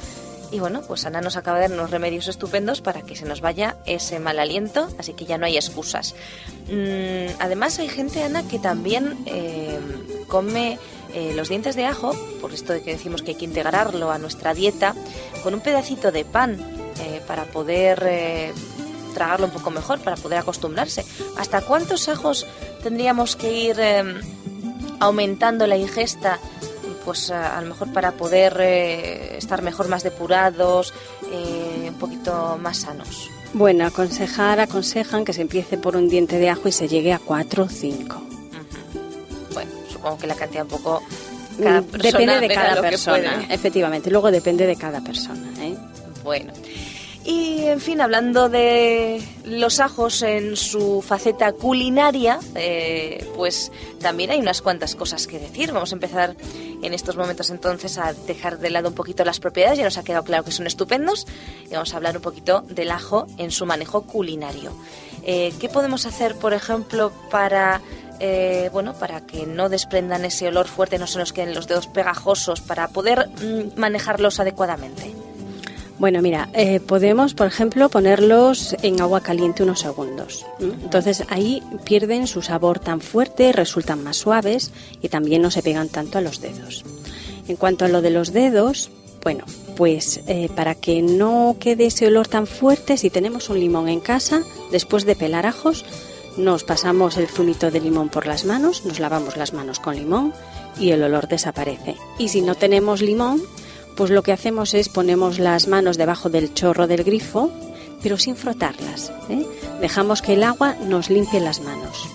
Y 0.52 0.60
bueno, 0.60 0.84
pues 0.88 1.06
Ana 1.06 1.22
nos 1.22 1.38
acaba 1.38 1.58
de 1.58 1.68
dar 1.68 1.78
unos 1.78 1.90
remedios 1.90 2.28
estupendos 2.28 2.80
para 2.80 3.02
que 3.02 3.16
se 3.16 3.26
nos 3.26 3.42
vaya 3.42 3.78
ese 3.86 4.20
mal 4.20 4.38
aliento, 4.40 4.88
así 5.00 5.14
que 5.14 5.26
ya 5.26 5.38
no 5.38 5.48
hay 5.48 5.58
excusas. 5.58 6.14
Mm, 6.68 7.34
además, 7.40 7.80
hay 7.80 7.90
gente, 7.90 8.24
Ana, 8.24 8.48
que 8.48 8.60
también 8.60 9.18
eh, 9.26 9.80
come 10.28 10.78
eh, 11.14 11.34
los 11.34 11.50
dientes 11.50 11.76
de 11.76 11.86
ajo, 11.86 12.14
por 12.42 12.54
esto 12.54 12.74
de 12.74 12.84
que 12.84 12.92
decimos 12.92 13.22
que 13.22 13.32
hay 13.32 13.38
que 13.38 13.46
integrarlo 13.46 14.12
a 14.12 14.20
nuestra 14.20 14.54
dieta, 14.54 14.94
con 15.44 15.54
un 15.54 15.62
pedacito 15.62 16.12
de 16.12 16.26
pan 16.26 16.58
para 17.28 17.46
poder 17.46 18.54
tragarlo 19.16 19.48
un 19.48 19.52
poco 19.52 19.72
mejor 19.72 20.00
para 20.00 20.16
poder 20.18 20.38
acostumbrarse. 20.38 21.04
¿Hasta 21.38 21.62
cuántos 21.62 22.08
ajos 22.08 22.46
tendríamos 22.84 23.36
que 23.36 23.52
ir 23.52 23.80
em, 23.80 24.22
aumentando 25.00 25.66
la 25.66 25.78
ingesta? 25.78 26.38
Pues 27.04 27.32
a, 27.32 27.60
lo 27.62 27.68
mejor 27.68 27.94
para 27.94 28.12
poder 28.12 28.58
eh, 28.60 29.38
estar 29.38 29.62
mejor, 29.62 29.88
más 29.88 30.04
depurados, 30.04 30.94
eh, 31.32 31.88
un 31.90 31.96
poquito 31.96 32.58
más 32.62 32.78
sanos. 32.78 33.30
Bueno, 33.54 33.86
aconsejar, 33.86 34.60
aconsejan 34.60 35.24
que 35.24 35.32
se 35.32 35.42
empiece 35.42 35.78
por 35.78 35.96
un 35.96 36.10
diente 36.10 36.38
de 36.40 36.50
ajo 36.50 36.68
y 36.68 36.72
se 36.72 36.88
llegue 36.88 37.14
a 37.14 37.20
cuatro 37.20 37.64
o 37.64 37.70
cinco. 37.70 38.22
Bueno, 39.54 39.72
supongo 39.88 40.18
que 40.18 40.28
la 40.28 40.36
cantidad 40.36 40.64
un 40.64 40.70
poco... 40.70 41.04
Mm, 41.60 41.98
depende 42.02 42.40
de 42.40 42.50
cada 42.50 42.82
persona, 42.82 43.46
efectivamente. 43.50 44.10
Luego 44.12 44.30
depende 44.30 44.66
de 44.66 44.76
cada 44.76 45.00
persona. 45.00 45.48
¿eh? 45.60 45.75
Bueno. 46.26 46.52
Y 47.24 47.64
en 47.64 47.80
fin, 47.80 48.02
hablando 48.02 48.50
de 48.50 49.20
los 49.46 49.80
ajos 49.80 50.22
en 50.22 50.56
su 50.56 51.02
faceta 51.02 51.54
culinaria, 51.54 52.40
eh, 52.54 53.28
pues 53.36 53.72
también 54.00 54.30
hay 54.30 54.40
unas 54.40 54.62
cuantas 54.62 54.96
cosas 54.96 55.26
que 55.26 55.40
decir. 55.40 55.72
Vamos 55.72 55.92
a 55.92 55.96
empezar 55.96 56.36
en 56.84 56.94
estos 56.94 57.18
momentos 57.18 57.50
entonces 57.50 57.98
a 57.98 58.14
dejar 58.14 58.60
de 58.60 58.70
lado 58.70 58.90
un 58.90 58.96
poquito 58.96 59.26
las 59.26 59.40
propiedades, 59.40 59.80
ya 59.80 59.86
nos 59.86 59.98
ha 59.98 60.04
quedado 60.04 60.24
claro 60.24 60.44
que 60.44 60.52
son 60.52 60.68
estupendos, 60.68 61.26
y 61.66 61.74
vamos 61.74 61.94
a 61.94 61.98
hablar 61.98 62.16
un 62.16 62.22
poquito 62.22 62.62
del 62.62 62.92
ajo 62.92 63.26
en 63.38 63.50
su 63.50 63.66
manejo 63.66 64.04
culinario. 64.04 64.72
Eh, 65.24 65.52
¿Qué 65.60 65.68
podemos 65.68 66.06
hacer, 66.06 66.36
por 66.36 66.54
ejemplo, 66.54 67.12
para 67.32 67.82
eh, 68.20 68.70
bueno, 68.72 68.94
para 68.94 69.26
que 69.26 69.48
no 69.48 69.70
desprendan 69.70 70.26
ese 70.26 70.48
olor 70.48 70.68
fuerte, 70.68 71.00
no 71.00 71.08
se 71.08 71.18
nos 71.18 71.34
queden 71.34 71.56
los 71.56 71.68
dedos 71.68 71.88
pegajosos, 71.88 72.62
para 72.62 72.88
poder 72.90 73.30
mm, 73.30 73.80
manejarlos 73.80 74.40
adecuadamente? 74.40 75.25
Bueno, 75.98 76.22
mira, 76.22 76.50
eh, 76.54 76.82
podemos, 76.82 77.34
por 77.34 77.48
ejemplo, 77.48 77.90
ponerlos 77.90 78.76
en 78.82 79.00
agua 79.00 79.22
caliente 79.22 79.64
unos 79.64 79.80
segundos. 79.80 80.46
Entonces 80.60 81.24
ahí 81.30 81.64
pierden 81.86 82.28
su 82.28 82.42
sabor 82.42 82.80
tan 82.80 83.00
fuerte, 83.00 83.54
resultan 83.54 84.04
más 84.04 84.18
suaves 84.18 84.72
y 85.02 85.08
también 85.08 85.42
no 85.42 85.52
se 85.52 85.64
pegan 85.64 85.88
tanto 85.88 86.18
a 86.18 86.22
los 86.22 86.42
dedos. 86.42 86.84
En 87.48 87.56
cuanto 87.56 87.86
a 87.86 87.88
lo 87.88 88.02
de 88.02 88.10
los 88.10 88.34
dedos, 88.34 88.90
bueno, 89.24 89.46
pues 89.78 90.20
eh, 90.28 90.50
para 90.54 90.76
que 90.76 91.02
no 91.02 91.56
quede 91.60 91.86
ese 91.86 92.08
olor 92.08 92.28
tan 92.28 92.46
fuerte, 92.46 92.98
si 92.98 93.10
tenemos 93.10 93.50
un 93.50 93.60
limón 93.60 93.88
en 93.88 94.02
casa, 94.02 94.44
después 94.72 95.06
de 95.06 95.16
pelar 95.16 95.46
ajos, 95.46 95.86
nos 96.38 96.66
pasamos 96.66 97.16
el 97.18 97.28
zumito 97.28 97.72
de 97.72 97.80
limón 97.80 98.10
por 98.10 98.28
las 98.28 98.44
manos, 98.44 98.86
nos 98.86 99.00
lavamos 99.00 99.38
las 99.38 99.54
manos 99.54 99.80
con 99.80 99.96
limón 99.96 100.34
y 100.78 100.92
el 100.92 101.02
olor 101.04 101.30
desaparece. 101.30 101.96
Y 102.20 102.28
si 102.28 102.42
no 102.42 102.56
tenemos 102.56 103.02
limón, 103.02 103.42
pues 103.96 104.10
lo 104.10 104.24
que 104.24 104.32
hacemos 104.32 104.74
es 104.74 104.90
ponemos 104.90 105.40
las 105.40 105.68
manos 105.68 105.98
debajo 105.98 106.30
del 106.30 106.54
chorro 106.54 106.88
del 106.88 107.04
grifo, 107.04 107.52
pero 108.04 108.18
sin 108.18 108.36
frotarlas. 108.36 109.12
¿eh? 109.30 109.46
Dejamos 109.80 110.22
que 110.22 110.34
el 110.34 110.44
agua 110.44 110.76
nos 110.76 111.10
limpie 111.10 111.40
las 111.40 111.62
manos. 111.62 112.08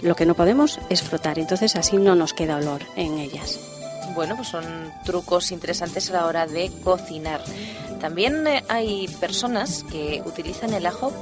Lo 0.00 0.14
que 0.14 0.26
no 0.26 0.34
podemos 0.34 0.80
es 0.90 1.02
frotar, 1.02 1.38
entonces 1.38 1.76
así 1.76 1.96
no 1.96 2.14
nos 2.14 2.34
queda 2.34 2.56
olor 2.56 2.82
en 2.96 3.18
ellas. 3.18 3.60
Bueno, 4.14 4.36
pues 4.36 4.48
son 4.48 4.64
trucos 5.04 5.52
interesantes 5.52 6.10
a 6.10 6.14
la 6.14 6.26
hora 6.26 6.46
de 6.46 6.70
cocinar. 6.84 7.42
También 8.00 8.46
eh, 8.46 8.64
hay 8.68 9.08
personas 9.20 9.84
que 9.90 10.22
utilizan 10.26 10.74
el 10.74 10.86
ajo 10.86 11.12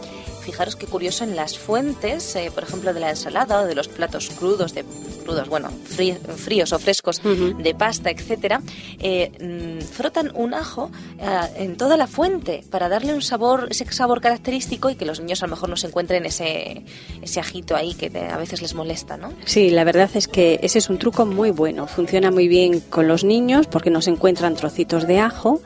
fijaros 0.40 0.76
qué 0.76 0.86
curioso 0.86 1.24
en 1.24 1.36
las 1.36 1.58
fuentes, 1.58 2.34
eh, 2.36 2.50
por 2.54 2.64
ejemplo, 2.64 2.92
de 2.92 3.00
la 3.00 3.10
ensalada 3.10 3.60
o 3.60 3.66
de 3.66 3.74
los 3.74 3.88
platos 3.88 4.30
crudos, 4.30 4.74
de 4.74 4.84
crudos, 5.24 5.48
bueno, 5.48 5.70
fríos 5.84 6.72
o 6.72 6.78
frescos 6.78 7.20
de 7.22 7.74
pasta, 7.74 8.10
etcétera, 8.10 8.62
eh, 8.98 9.30
mm, 9.40 9.84
frotan 9.84 10.32
un 10.34 10.54
ajo 10.54 10.90
eh, 11.18 11.40
en 11.56 11.76
toda 11.76 11.96
la 11.96 12.06
fuente 12.06 12.64
para 12.70 12.88
darle 12.88 13.14
un 13.14 13.22
sabor, 13.22 13.68
ese 13.70 13.90
sabor 13.92 14.20
característico 14.20 14.90
y 14.90 14.94
que 14.96 15.04
los 15.04 15.20
niños 15.20 15.42
a 15.42 15.46
lo 15.46 15.50
mejor 15.50 15.68
no 15.68 15.76
se 15.76 15.86
encuentren 15.86 16.24
ese, 16.24 16.84
ese 17.22 17.40
ajito 17.40 17.76
ahí 17.76 17.94
que 17.94 18.06
a 18.18 18.36
veces 18.36 18.62
les 18.62 18.74
molesta, 18.74 19.16
¿no? 19.16 19.32
Sí, 19.44 19.70
la 19.70 19.84
verdad 19.84 20.10
es 20.14 20.26
que 20.26 20.58
ese 20.62 20.78
es 20.78 20.88
un 20.88 20.98
truco 20.98 21.26
muy 21.26 21.50
bueno. 21.50 21.86
Funciona 21.86 22.30
muy 22.30 22.48
bien 22.48 22.80
con 22.80 23.06
los 23.06 23.24
niños 23.24 23.66
porque 23.66 23.90
no 23.90 24.02
se 24.02 24.10
encuentran 24.10 24.54
trocitos 24.54 25.06
de 25.06 25.18
ajo 25.18 25.60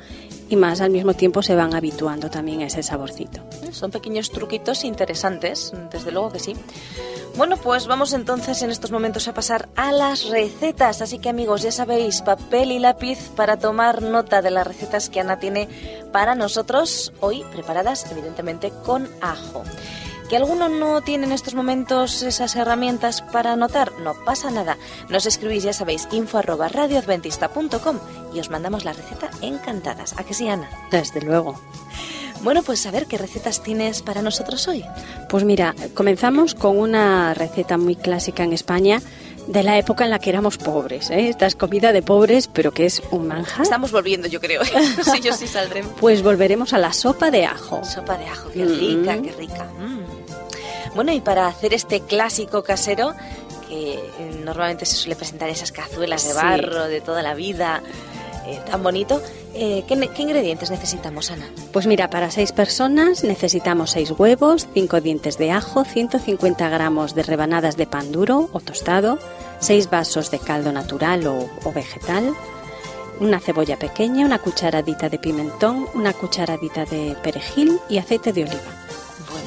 y 0.48 0.56
más 0.56 0.80
al 0.80 0.90
mismo 0.90 1.14
tiempo 1.14 1.42
se 1.42 1.54
van 1.54 1.74
habituando 1.74 2.30
también 2.30 2.62
a 2.62 2.66
ese 2.66 2.82
saborcito. 2.82 3.40
Son 3.72 3.90
pequeños 3.90 4.30
truquitos 4.30 4.84
interesantes, 4.84 5.72
desde 5.90 6.12
luego 6.12 6.30
que 6.30 6.38
sí. 6.38 6.54
Bueno, 7.36 7.56
pues 7.56 7.88
vamos 7.88 8.12
entonces 8.12 8.62
en 8.62 8.70
estos 8.70 8.92
momentos 8.92 9.26
a 9.26 9.34
pasar 9.34 9.68
a 9.74 9.90
las 9.90 10.28
recetas. 10.28 11.02
Así 11.02 11.18
que 11.18 11.28
amigos, 11.28 11.62
ya 11.62 11.72
sabéis, 11.72 12.22
papel 12.22 12.70
y 12.70 12.78
lápiz 12.78 13.30
para 13.34 13.58
tomar 13.58 14.02
nota 14.02 14.40
de 14.40 14.52
las 14.52 14.66
recetas 14.66 15.10
que 15.10 15.18
Ana 15.18 15.40
tiene 15.40 15.68
para 16.12 16.36
nosotros, 16.36 17.12
hoy 17.20 17.44
preparadas 17.50 18.08
evidentemente 18.12 18.72
con 18.84 19.08
ajo. 19.20 19.64
¿Que 20.28 20.36
alguno 20.36 20.68
no 20.68 21.02
tiene 21.02 21.26
en 21.26 21.32
estos 21.32 21.54
momentos 21.54 22.22
esas 22.22 22.56
herramientas 22.56 23.20
para 23.20 23.52
anotar? 23.52 23.92
No 24.00 24.14
pasa 24.24 24.50
nada. 24.50 24.78
Nos 25.10 25.26
escribís, 25.26 25.64
ya 25.64 25.72
sabéis, 25.72 26.08
info 26.12 26.38
arroba 26.38 26.68
radioadventista.com 26.68 27.98
y 28.34 28.40
os 28.40 28.50
mandamos 28.50 28.84
la 28.84 28.94
receta 28.94 29.30
encantadas. 29.42 30.14
¿A 30.18 30.24
que 30.24 30.32
sí, 30.32 30.48
Ana? 30.48 30.68
Desde 30.90 31.20
luego. 31.20 31.60
Bueno, 32.42 32.62
pues 32.62 32.84
a 32.86 32.90
ver 32.90 33.06
qué 33.06 33.16
recetas 33.16 33.62
tienes 33.62 34.02
para 34.02 34.22
nosotros 34.22 34.66
hoy. 34.68 34.84
Pues 35.28 35.44
mira, 35.44 35.74
comenzamos 35.94 36.54
con 36.54 36.78
una 36.78 37.32
receta 37.34 37.78
muy 37.78 37.96
clásica 37.96 38.44
en 38.44 38.52
España 38.52 39.00
de 39.46 39.62
la 39.62 39.78
época 39.78 40.04
en 40.04 40.10
la 40.10 40.18
que 40.18 40.30
éramos 40.30 40.58
pobres. 40.58 41.10
¿eh? 41.10 41.28
Esta 41.28 41.46
es 41.46 41.54
comida 41.54 41.92
de 41.92 42.02
pobres, 42.02 42.48
pero 42.48 42.72
que 42.72 42.86
es 42.86 43.02
un 43.10 43.28
manjar. 43.28 43.62
Estamos 43.62 43.92
volviendo, 43.92 44.28
yo 44.28 44.40
creo. 44.40 44.62
sí, 44.64 45.20
yo 45.22 45.32
sí 45.32 45.46
saldré. 45.46 45.84
Pues 46.00 46.22
volveremos 46.22 46.72
a 46.72 46.78
la 46.78 46.92
sopa 46.92 47.30
de 47.30 47.44
ajo. 47.44 47.84
Sopa 47.84 48.16
de 48.16 48.26
ajo, 48.26 48.50
qué 48.50 48.64
rica, 48.64 49.16
mm. 49.16 49.22
qué 49.22 49.32
rica. 49.32 49.64
Mm. 49.78 50.03
Bueno, 50.94 51.12
y 51.12 51.20
para 51.20 51.46
hacer 51.46 51.74
este 51.74 52.00
clásico 52.00 52.62
casero, 52.62 53.14
que 53.68 53.98
normalmente 54.44 54.86
se 54.86 54.96
suele 54.96 55.16
presentar 55.16 55.48
esas 55.50 55.72
cazuelas 55.72 56.26
de 56.26 56.34
barro 56.34 56.84
de 56.84 57.00
toda 57.00 57.22
la 57.22 57.34
vida, 57.34 57.82
eh, 58.46 58.60
tan 58.70 58.82
bonito, 58.82 59.20
eh, 59.54 59.84
¿qué, 59.88 59.98
¿qué, 60.14 60.22
ingredientes 60.22 60.70
necesitamos, 60.70 61.30
Ana? 61.30 61.46
Pues 61.72 61.86
mira, 61.86 62.10
para 62.10 62.30
seis 62.30 62.52
personas 62.52 63.24
necesitamos 63.24 63.90
seis 63.90 64.12
huevos, 64.12 64.68
cinco 64.74 65.00
dientes 65.00 65.38
de 65.38 65.50
ajo, 65.50 65.84
150 65.84 66.68
gramos 66.68 67.14
de 67.14 67.22
rebanadas 67.22 67.76
de 67.76 67.86
pan 67.86 68.12
duro 68.12 68.50
o 68.52 68.60
tostado, 68.60 69.18
seis 69.60 69.88
vasos 69.88 70.30
de 70.30 70.38
caldo 70.38 70.72
natural 70.72 71.26
o, 71.26 71.48
o 71.64 71.72
vegetal, 71.72 72.34
una 73.18 73.40
cebolla 73.40 73.78
pequeña, 73.78 74.26
una 74.26 74.38
cucharadita 74.38 75.08
de 75.08 75.18
pimentón, 75.18 75.86
una 75.94 76.12
cucharadita 76.12 76.84
de 76.84 77.16
perejil 77.22 77.80
y 77.88 77.98
aceite 77.98 78.32
de 78.32 78.42
oliva 78.42 78.83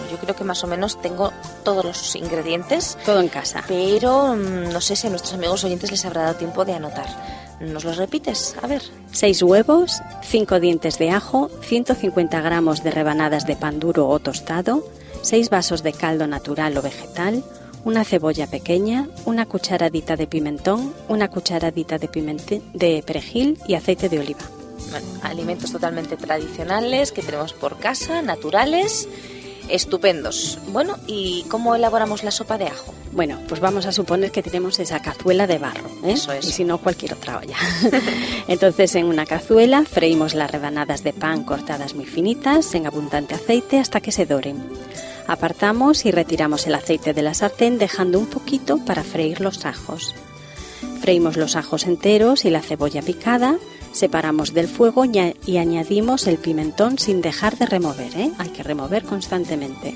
yo 0.09 0.17
creo 0.17 0.35
que 0.35 0.43
más 0.43 0.63
o 0.63 0.67
menos 0.67 1.01
tengo 1.01 1.31
todos 1.63 1.85
los 1.85 2.15
ingredientes. 2.15 2.97
Todo 3.05 3.21
en 3.21 3.27
casa. 3.27 3.63
Pero 3.67 4.35
mm, 4.35 4.71
no 4.71 4.81
sé 4.81 4.95
si 4.95 5.07
a 5.07 5.09
nuestros 5.09 5.33
amigos 5.33 5.63
oyentes 5.63 5.91
les 5.91 6.05
habrá 6.05 6.23
dado 6.23 6.35
tiempo 6.35 6.65
de 6.65 6.73
anotar. 6.73 7.07
¿Nos 7.59 7.83
los 7.83 7.97
repites? 7.97 8.55
A 8.61 8.67
ver. 8.67 8.83
6 9.11 9.41
huevos, 9.41 10.01
5 10.23 10.59
dientes 10.59 10.99
de 10.99 11.09
ajo, 11.09 11.49
150 11.61 12.39
gramos 12.41 12.83
de 12.83 12.91
rebanadas 12.91 13.47
de 13.47 13.55
pan 13.55 13.79
duro 13.79 14.07
o 14.07 14.19
tostado, 14.19 14.87
6 15.23 15.49
vasos 15.49 15.81
de 15.81 15.93
caldo 15.93 16.27
natural 16.27 16.77
o 16.77 16.81
vegetal, 16.83 17.43
una 17.83 18.03
cebolla 18.03 18.47
pequeña, 18.47 19.07
una 19.25 19.45
cucharadita 19.45 20.15
de 20.15 20.27
pimentón, 20.27 20.93
una 21.07 21.29
cucharadita 21.29 21.97
de, 21.97 22.61
de 22.73 23.03
perejil 23.05 23.57
y 23.67 23.73
aceite 23.73 24.09
de 24.09 24.19
oliva. 24.19 24.41
Bueno, 24.91 25.07
alimentos 25.23 25.71
totalmente 25.71 26.15
tradicionales 26.15 27.11
que 27.11 27.23
tenemos 27.23 27.53
por 27.53 27.77
casa, 27.77 28.21
naturales 28.21 29.07
Estupendos. 29.69 30.59
Bueno, 30.67 30.97
¿y 31.07 31.43
cómo 31.49 31.75
elaboramos 31.75 32.23
la 32.23 32.31
sopa 32.31 32.57
de 32.57 32.67
ajo? 32.67 32.93
Bueno, 33.11 33.39
pues 33.47 33.59
vamos 33.59 33.85
a 33.85 33.91
suponer 33.91 34.31
que 34.31 34.43
tenemos 34.43 34.79
esa 34.79 35.01
cazuela 35.01 35.47
de 35.47 35.57
barro, 35.57 35.89
¿eh? 36.03 36.13
Eso 36.13 36.31
es. 36.31 36.45
Y 36.45 36.51
si 36.51 36.63
no, 36.63 36.77
cualquier 36.77 37.13
otra 37.13 37.39
olla. 37.39 37.57
Entonces, 38.47 38.95
en 38.95 39.05
una 39.05 39.25
cazuela 39.25 39.83
freímos 39.83 40.35
las 40.35 40.51
rebanadas 40.51 41.03
de 41.03 41.13
pan 41.13 41.43
cortadas 41.43 41.95
muy 41.95 42.05
finitas 42.05 42.73
en 42.75 42.85
abundante 42.87 43.35
aceite 43.35 43.79
hasta 43.79 44.01
que 44.01 44.11
se 44.11 44.25
doren. 44.25 44.63
Apartamos 45.27 46.05
y 46.05 46.11
retiramos 46.11 46.67
el 46.67 46.75
aceite 46.75 47.13
de 47.13 47.21
la 47.21 47.33
sartén 47.33 47.77
dejando 47.77 48.19
un 48.19 48.27
poquito 48.27 48.77
para 48.85 49.03
freír 49.03 49.41
los 49.41 49.65
ajos. 49.65 50.15
Freímos 51.01 51.37
los 51.37 51.55
ajos 51.55 51.85
enteros 51.85 52.45
y 52.45 52.49
la 52.49 52.61
cebolla 52.61 53.01
picada 53.01 53.57
Separamos 53.97 54.53
del 54.53 54.67
fuego 54.67 55.05
y 55.05 55.57
añadimos 55.57 56.27
el 56.27 56.37
pimentón 56.37 56.99
sin 56.99 57.19
dejar 57.19 57.57
de 57.57 57.65
remover, 57.65 58.15
¿eh? 58.15 58.31
hay 58.37 58.49
que 58.49 58.61
remover 58.61 59.01
constantemente. 59.01 59.95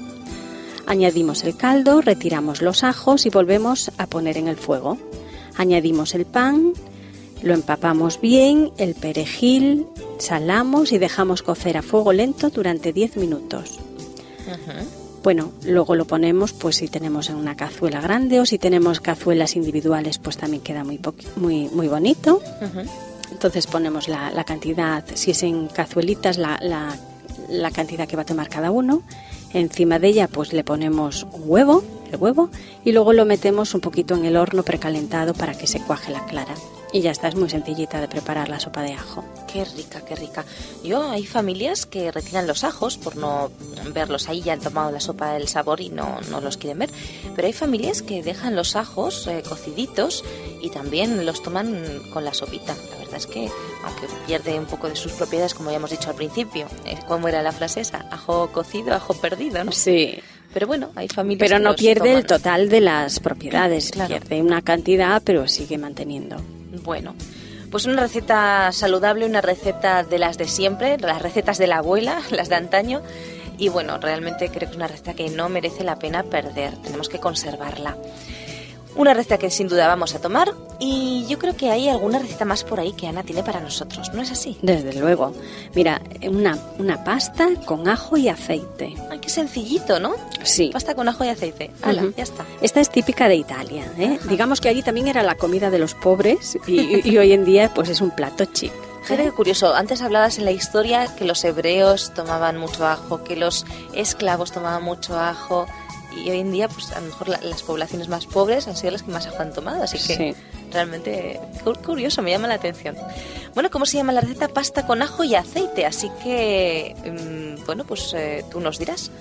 Añadimos 0.87 1.43
el 1.43 1.55
caldo, 1.55 2.01
retiramos 2.01 2.63
los 2.63 2.83
ajos 2.83 3.27
y 3.27 3.29
volvemos 3.29 3.91
a 3.99 4.07
poner 4.07 4.37
en 4.37 4.47
el 4.47 4.57
fuego. 4.57 4.97
Añadimos 5.55 6.15
el 6.15 6.25
pan, 6.25 6.73
lo 7.43 7.53
empapamos 7.53 8.19
bien, 8.19 8.71
el 8.79 8.95
perejil, 8.95 9.85
salamos 10.17 10.93
y 10.93 10.97
dejamos 10.97 11.43
cocer 11.43 11.77
a 11.77 11.83
fuego 11.83 12.11
lento 12.11 12.49
durante 12.49 12.93
10 12.93 13.17
minutos. 13.17 13.77
Bueno, 15.21 15.51
luego 15.63 15.93
lo 15.93 16.05
ponemos, 16.05 16.53
pues 16.53 16.77
si 16.77 16.87
tenemos 16.87 17.29
en 17.29 17.35
una 17.35 17.55
cazuela 17.55 18.01
grande 18.01 18.39
o 18.39 18.47
si 18.47 18.57
tenemos 18.57 18.99
cazuelas 18.99 19.55
individuales, 19.55 20.17
pues 20.17 20.37
también 20.37 20.63
queda 20.63 20.83
muy, 20.83 20.99
muy, 21.35 21.69
muy 21.69 21.87
bonito. 21.87 22.41
Entonces 23.31 23.67
ponemos 23.67 24.07
la, 24.07 24.43
cantidad, 24.43 25.03
si 25.13 25.31
es 25.31 25.43
en 25.43 25.67
cazuelitas, 25.67 26.37
la, 26.37 26.59
la, 27.49 27.71
cantidad 27.71 28.07
que 28.07 28.15
va 28.15 28.23
a 28.23 28.25
tomar 28.25 28.49
cada 28.49 28.71
uno. 28.71 29.03
Encima 29.53 29.99
de 29.99 30.07
ella 30.07 30.27
pues 30.27 30.53
le 30.53 30.63
ponemos 30.63 31.23
un 31.23 31.43
huevo, 31.45 31.83
el 32.11 32.17
huevo, 32.17 32.49
y 32.85 32.91
luego 32.91 33.13
lo 33.13 33.25
metemos 33.25 33.73
un 33.73 33.81
poquito 33.81 34.15
en 34.15 34.25
el 34.25 34.37
horno 34.37 34.63
precalentado 34.63 35.33
para 35.33 35.57
que 35.57 35.67
se 35.67 35.81
cuaje 35.81 36.11
la 36.11 36.25
clara. 36.25 36.55
Y 36.93 36.99
ya 36.99 37.11
está, 37.11 37.29
es 37.29 37.35
muy 37.35 37.49
sencillita 37.49 38.01
de 38.01 38.09
preparar 38.09 38.49
la 38.49 38.59
sopa 38.59 38.81
de 38.81 38.93
ajo. 38.93 39.23
Qué 39.51 39.63
rica, 39.63 40.01
qué 40.01 40.15
rica. 40.15 40.43
Yo, 40.83 41.09
hay 41.09 41.25
familias 41.25 41.85
que 41.85 42.11
retiran 42.11 42.47
los 42.47 42.65
ajos 42.65 42.97
por 42.97 43.15
no 43.15 43.49
verlos 43.93 44.27
ahí, 44.27 44.41
ya 44.41 44.53
han 44.53 44.59
tomado 44.59 44.91
la 44.91 44.99
sopa 44.99 45.33
del 45.33 45.47
sabor 45.47 45.79
y 45.79 45.89
no, 45.89 46.19
no 46.29 46.41
los 46.41 46.57
quieren 46.57 46.79
ver. 46.79 46.89
Pero 47.33 47.47
hay 47.47 47.53
familias 47.53 48.01
que 48.01 48.23
dejan 48.23 48.57
los 48.57 48.75
ajos 48.75 49.25
eh, 49.27 49.41
cociditos 49.47 50.25
y 50.61 50.69
también 50.69 51.25
los 51.25 51.41
toman 51.41 52.01
con 52.11 52.25
la 52.25 52.33
sopita. 52.33 52.75
La 52.99 53.00
verdad 53.11 53.27
es 53.27 53.33
que, 53.33 53.49
aunque 53.83 54.07
pierde 54.25 54.57
un 54.57 54.65
poco 54.65 54.87
de 54.87 54.95
sus 54.95 55.11
propiedades, 55.13 55.53
como 55.53 55.69
ya 55.69 55.77
hemos 55.77 55.91
dicho 55.91 56.09
al 56.09 56.15
principio, 56.15 56.67
eh, 56.85 56.97
¿cómo 57.07 57.27
era 57.27 57.41
la 57.41 57.51
frase 57.51 57.81
esa? 57.81 58.05
Ajo 58.11 58.51
cocido, 58.51 58.93
ajo 58.93 59.13
perdido, 59.13 59.63
¿no? 59.63 59.71
Sí. 59.71 60.19
Pero 60.53 60.67
bueno, 60.67 60.91
hay 60.95 61.07
familias 61.07 61.49
Pero 61.49 61.59
no 61.59 61.75
pierde 61.75 62.13
el 62.13 62.25
total 62.25 62.69
de 62.69 62.81
las 62.81 63.19
propiedades, 63.19 63.91
pierde 63.91 64.41
una 64.41 64.61
cantidad, 64.61 65.21
pero 65.23 65.47
sigue 65.47 65.77
manteniendo. 65.77 66.37
Bueno, 66.83 67.15
pues 67.69 67.85
una 67.85 68.01
receta 68.01 68.71
saludable, 68.73 69.25
una 69.25 69.41
receta 69.41 70.03
de 70.03 70.19
las 70.19 70.37
de 70.37 70.47
siempre, 70.47 70.97
las 70.97 71.21
recetas 71.21 71.57
de 71.57 71.67
la 71.67 71.77
abuela, 71.77 72.21
las 72.31 72.49
de 72.49 72.55
antaño. 72.55 73.01
Y 73.57 73.69
bueno, 73.69 73.97
realmente 73.97 74.49
creo 74.49 74.67
que 74.67 74.71
es 74.71 74.75
una 74.75 74.87
receta 74.87 75.13
que 75.13 75.29
no 75.29 75.47
merece 75.47 75.83
la 75.83 75.99
pena 75.99 76.23
perder, 76.23 76.75
tenemos 76.77 77.09
que 77.09 77.19
conservarla. 77.19 77.95
Una 78.95 79.13
receta 79.13 79.37
que 79.37 79.49
sin 79.49 79.67
duda 79.67 79.87
vamos 79.87 80.15
a 80.15 80.19
tomar 80.19 80.53
y 80.79 81.25
yo 81.27 81.39
creo 81.39 81.55
que 81.55 81.69
hay 81.69 81.87
alguna 81.87 82.19
receta 82.19 82.43
más 82.43 82.63
por 82.63 82.79
ahí 82.79 82.93
que 82.93 83.07
Ana 83.07 83.23
tiene 83.23 83.43
para 83.43 83.59
nosotros, 83.59 84.11
¿no 84.13 84.21
es 84.21 84.31
así? 84.31 84.57
Desde 84.61 84.93
luego. 84.99 85.33
Mira, 85.75 86.01
una, 86.27 86.57
una 86.77 87.03
pasta 87.03 87.49
con 87.65 87.87
ajo 87.87 88.17
y 88.17 88.27
aceite. 88.27 88.95
Ay, 89.09 89.19
qué 89.19 89.29
sencillito, 89.29 89.99
¿no? 89.99 90.15
Sí. 90.43 90.71
Pasta 90.73 90.95
con 90.95 91.07
ajo 91.07 91.23
y 91.23 91.29
aceite. 91.29 91.71
Hala, 91.81 92.05
ya 92.17 92.23
está. 92.23 92.45
Esta 92.61 92.81
es 92.81 92.89
típica 92.89 93.29
de 93.29 93.35
Italia. 93.35 93.85
¿eh? 93.97 94.19
Digamos 94.27 94.59
que 94.59 94.69
allí 94.69 94.81
también 94.81 95.07
era 95.07 95.23
la 95.23 95.35
comida 95.35 95.69
de 95.69 95.79
los 95.79 95.93
pobres 95.93 96.57
y, 96.67 97.17
hoy 97.17 97.31
en 97.31 97.45
día 97.45 97.71
pues 97.73 97.89
es 97.89 98.01
un 98.01 98.11
plato 98.11 98.45
chic. 98.45 98.73
Fíjate 99.03 99.23
qué 99.23 99.31
curioso, 99.31 99.73
antes 99.73 100.01
hablabas 100.01 100.37
en 100.37 100.45
la 100.45 100.51
historia 100.51 101.07
que 101.15 101.25
los 101.25 101.43
hebreos 101.43 102.13
tomaban 102.13 102.57
mucho 102.57 102.85
ajo, 102.85 103.23
que 103.23 103.35
los 103.35 103.65
esclavos 103.93 104.51
tomaban 104.51 104.83
mucho 104.83 105.17
ajo, 105.19 105.65
y 106.15 106.29
hoy 106.29 106.39
en 106.39 106.51
día 106.51 106.67
pues 106.67 106.91
a 106.91 106.99
lo 106.99 107.07
mejor 107.07 107.29
las 107.29 107.63
poblaciones 107.63 108.07
más 108.07 108.25
pobres 108.25 108.67
han 108.67 108.75
sido 108.75 108.91
las 108.91 109.03
que 109.03 109.11
más 109.11 109.27
han 109.27 109.53
tomado, 109.53 109.83
así 109.83 109.97
que 109.99 110.35
realmente 110.71 111.39
curioso, 111.83 112.21
me 112.21 112.31
llama 112.31 112.47
la 112.47 112.55
atención. 112.55 112.95
Bueno, 113.53 113.69
¿cómo 113.69 113.85
se 113.85 113.97
llama 113.97 114.13
la 114.13 114.21
receta? 114.21 114.47
Pasta 114.47 114.85
con 114.85 115.01
ajo 115.01 115.23
y 115.23 115.35
aceite, 115.35 115.85
así 115.85 116.09
que 116.23 116.95
mm, 117.05 117.65
bueno, 117.65 117.83
pues 117.83 118.13
eh, 118.13 118.43
tú 118.49 118.59
nos 118.59 118.79
dirás. 118.79 119.11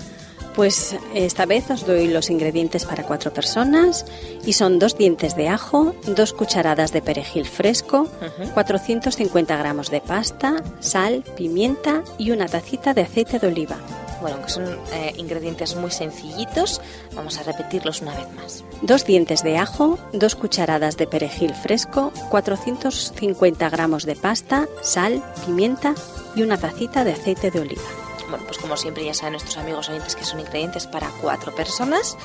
Pues 0.55 0.96
esta 1.14 1.46
vez 1.46 1.70
os 1.70 1.87
doy 1.87 2.09
los 2.09 2.29
ingredientes 2.29 2.85
para 2.85 3.05
cuatro 3.05 3.33
personas 3.33 4.05
y 4.44 4.55
son 4.55 4.81
dos 4.81 4.98
dientes 4.98 5.37
de 5.37 5.48
ajo, 5.48 5.94
dos 6.09 6.33
cucharadas 6.33 6.92
de 6.92 7.00
perejil 7.00 7.46
fresco, 7.46 8.09
450 8.53 9.57
gramos 9.57 9.90
de 9.90 10.00
pasta, 10.00 10.57
sal, 10.81 11.22
pimienta 11.37 12.03
y 12.18 12.33
una 12.33 12.46
tacita 12.46 12.94
de 12.94 13.03
aceite 13.03 13.38
de 13.38 13.46
oliva 13.46 13.76
bueno, 14.20 14.37
aunque 14.37 14.50
son 14.50 14.78
eh, 14.92 15.14
ingredientes 15.16 15.76
muy 15.76 15.90
sencillitos, 15.90 16.80
vamos 17.14 17.38
a 17.38 17.42
repetirlos 17.42 18.00
una 18.00 18.14
vez 18.14 18.33
más. 18.35 18.64
Dos 18.83 19.04
dientes 19.04 19.42
de 19.42 19.59
ajo, 19.59 19.98
dos 20.12 20.35
cucharadas 20.35 20.96
de 20.96 21.06
perejil 21.06 21.54
fresco, 21.54 22.12
450 22.30 23.70
gramos 23.70 24.04
de 24.04 24.16
pasta, 24.16 24.68
sal, 24.83 25.22
pimienta 25.44 25.94
y 26.35 26.42
una 26.42 26.59
tacita 26.59 27.04
de 27.04 27.12
aceite 27.12 27.50
de 27.50 27.61
oliva. 27.61 27.83
Bueno, 28.28 28.44
pues 28.46 28.59
como 28.59 28.76
siempre 28.76 29.04
ya 29.04 29.12
saben 29.12 29.33
nuestros 29.33 29.56
amigos 29.56 29.88
oyentes 29.88 30.14
que 30.14 30.24
son 30.24 30.38
ingredientes 30.38 30.87
para 30.87 31.11
cuatro 31.20 31.52
personas 31.52 32.16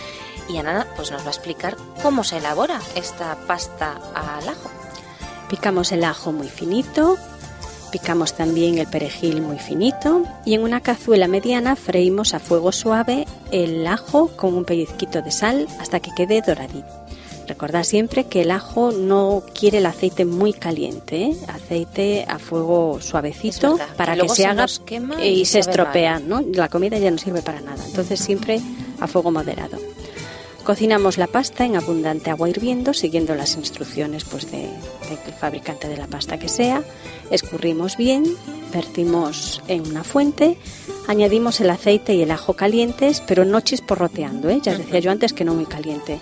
y 0.48 0.58
Ana 0.58 0.86
pues 0.96 1.12
nos 1.12 1.24
va 1.24 1.28
a 1.28 1.32
explicar 1.32 1.76
cómo 2.04 2.24
se 2.24 2.38
elabora 2.38 2.80
esta 2.96 3.36
pasta 3.48 4.00
al 4.14 4.48
ajo. 4.48 4.70
Picamos 5.50 5.92
el 5.92 6.04
ajo 6.04 6.32
muy 6.32 6.48
finito, 6.48 7.18
Picamos 7.96 8.34
también 8.34 8.78
el 8.78 8.88
perejil 8.88 9.42
muy 9.42 9.58
finito 9.58 10.24
y 10.44 10.54
en 10.54 10.64
una 10.64 10.82
cazuela 10.82 11.30
mediana 11.30 11.78
freímos 11.78 12.34
a 12.34 12.42
fuego 12.42 12.74
suave 12.74 13.26
el 13.54 13.88
ajo 13.88 14.36
con 14.36 14.54
un 14.54 14.66
pellizquito 14.66 15.22
de 15.22 15.32
sal 15.32 15.66
hasta 15.80 16.02
que 16.02 16.12
quede 16.14 16.42
doradito. 16.42 16.86
Recordad 17.48 17.86
siempre 17.86 18.26
que 18.26 18.42
el 18.42 18.52
ajo 18.52 18.92
no 18.92 19.44
quiere 19.58 19.78
el 19.78 19.86
aceite 19.86 20.26
muy 20.26 20.52
caliente, 20.52 21.28
¿eh? 21.28 21.38
aceite 21.48 22.26
a 22.28 22.38
fuego 22.38 23.00
suavecito 23.00 23.80
para 23.96 24.18
que 24.18 24.28
se, 24.28 24.46
haga 24.46 24.66
y, 25.24 25.46
se 25.46 25.60
estropea, 25.60 26.20
¿no? 26.20 26.42
La 26.42 26.68
comida 26.68 26.98
ya 26.98 27.12
no 27.12 27.18
sirve 27.18 27.42
para 27.44 27.62
nada, 27.62 27.82
entonces 27.86 28.20
siempre 28.20 28.60
a 29.00 29.08
fuego 29.08 29.32
moderado. 29.32 29.78
Cocinamos 30.66 31.20
la 31.20 31.28
pasta 31.28 31.64
en 31.64 31.76
abundante 31.76 32.32
agua 32.32 32.50
hirviendo, 32.50 32.96
siguiendo 32.96 33.36
las 33.36 33.56
instrucciones 33.56 34.26
pues, 34.26 34.50
del 34.50 34.72
fabricante 35.40 35.88
de 35.88 35.96
la 35.96 36.08
pasta 36.08 36.40
que 36.40 36.50
sea. 36.50 36.82
Escurrimos 37.30 37.98
bien, 37.98 38.26
vertimos 38.74 39.62
en 39.68 39.88
una 39.88 40.04
fuente, 40.04 40.58
añadimos 41.08 41.62
el 41.62 41.70
aceite 41.70 42.16
y 42.16 42.24
el 42.24 42.32
ajo 42.32 42.56
calientes, 42.56 43.22
pero 43.28 43.46
no 43.46 43.62
chisporroteando, 43.62 44.50
¿eh? 44.50 44.60
ya 44.60 44.76
decía 44.76 44.98
yo 44.98 45.12
antes 45.12 45.34
que 45.34 45.46
no 45.46 45.54
muy 45.54 45.68
caliente. 45.68 46.20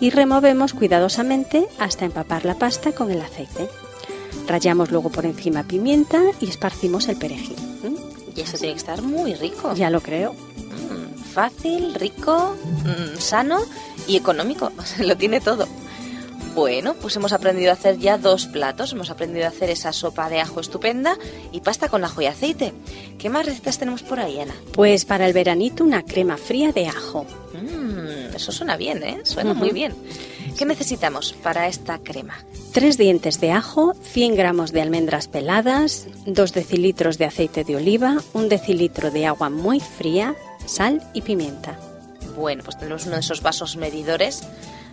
Y 0.00 0.08
removemos 0.08 0.72
cuidadosamente 0.72 1.66
hasta 1.78 2.06
empapar 2.06 2.46
la 2.46 2.54
pasta 2.54 2.92
con 2.92 3.10
el 3.10 3.20
aceite. 3.20 3.68
Rayamos 4.48 4.90
luego 4.90 5.10
por 5.10 5.26
encima 5.26 5.62
pimienta 5.62 6.22
y 6.40 6.48
esparcimos 6.48 7.06
el 7.08 7.16
perejil. 7.16 7.56
Y 8.34 8.40
eso 8.40 8.56
tiene 8.56 8.72
que 8.72 8.78
estar 8.78 9.02
muy 9.02 9.34
rico. 9.34 9.74
Ya 9.74 9.90
lo 9.90 10.00
creo 10.00 10.34
fácil, 11.34 11.94
rico, 11.94 12.56
mm, 12.84 13.18
sano 13.18 13.60
y 14.06 14.16
económico. 14.16 14.70
Lo 14.98 15.16
tiene 15.16 15.40
todo. 15.40 15.66
Bueno, 16.54 16.94
pues 16.94 17.16
hemos 17.16 17.32
aprendido 17.32 17.70
a 17.70 17.74
hacer 17.74 17.98
ya 17.98 18.16
dos 18.16 18.46
platos. 18.46 18.92
Hemos 18.92 19.10
aprendido 19.10 19.44
a 19.44 19.48
hacer 19.48 19.70
esa 19.70 19.92
sopa 19.92 20.30
de 20.30 20.40
ajo 20.40 20.60
estupenda 20.60 21.18
y 21.50 21.60
pasta 21.60 21.88
con 21.88 22.04
ajo 22.04 22.22
y 22.22 22.26
aceite. 22.26 22.72
¿Qué 23.18 23.28
más 23.28 23.44
recetas 23.44 23.78
tenemos 23.78 24.04
por 24.04 24.20
ahí, 24.20 24.38
Ana? 24.38 24.54
Pues 24.72 25.04
para 25.04 25.26
el 25.26 25.32
veranito 25.32 25.82
una 25.82 26.04
crema 26.04 26.36
fría 26.36 26.70
de 26.70 26.86
ajo. 26.86 27.26
Mm, 27.54 28.36
eso 28.36 28.52
suena 28.52 28.76
bien, 28.76 29.02
¿eh? 29.02 29.20
Suena 29.24 29.52
muy 29.52 29.70
bien. 29.70 29.94
¿Qué 30.56 30.64
necesitamos 30.64 31.32
para 31.32 31.66
esta 31.66 31.98
crema? 31.98 32.36
Tres 32.72 32.98
dientes 32.98 33.40
de 33.40 33.50
ajo, 33.50 33.94
100 33.94 34.36
gramos 34.36 34.70
de 34.70 34.82
almendras 34.82 35.26
peladas, 35.26 36.06
2 36.26 36.52
decilitros 36.52 37.18
de 37.18 37.24
aceite 37.24 37.64
de 37.64 37.74
oliva, 37.74 38.18
un 38.32 38.48
decilitro 38.48 39.10
de 39.10 39.26
agua 39.26 39.50
muy 39.50 39.80
fría, 39.80 40.36
sal 40.66 41.02
y 41.12 41.22
pimienta. 41.22 41.78
Bueno, 42.36 42.62
pues 42.64 42.78
tenemos 42.78 43.06
uno 43.06 43.14
de 43.14 43.20
esos 43.20 43.42
vasos 43.42 43.76
medidores 43.76 44.42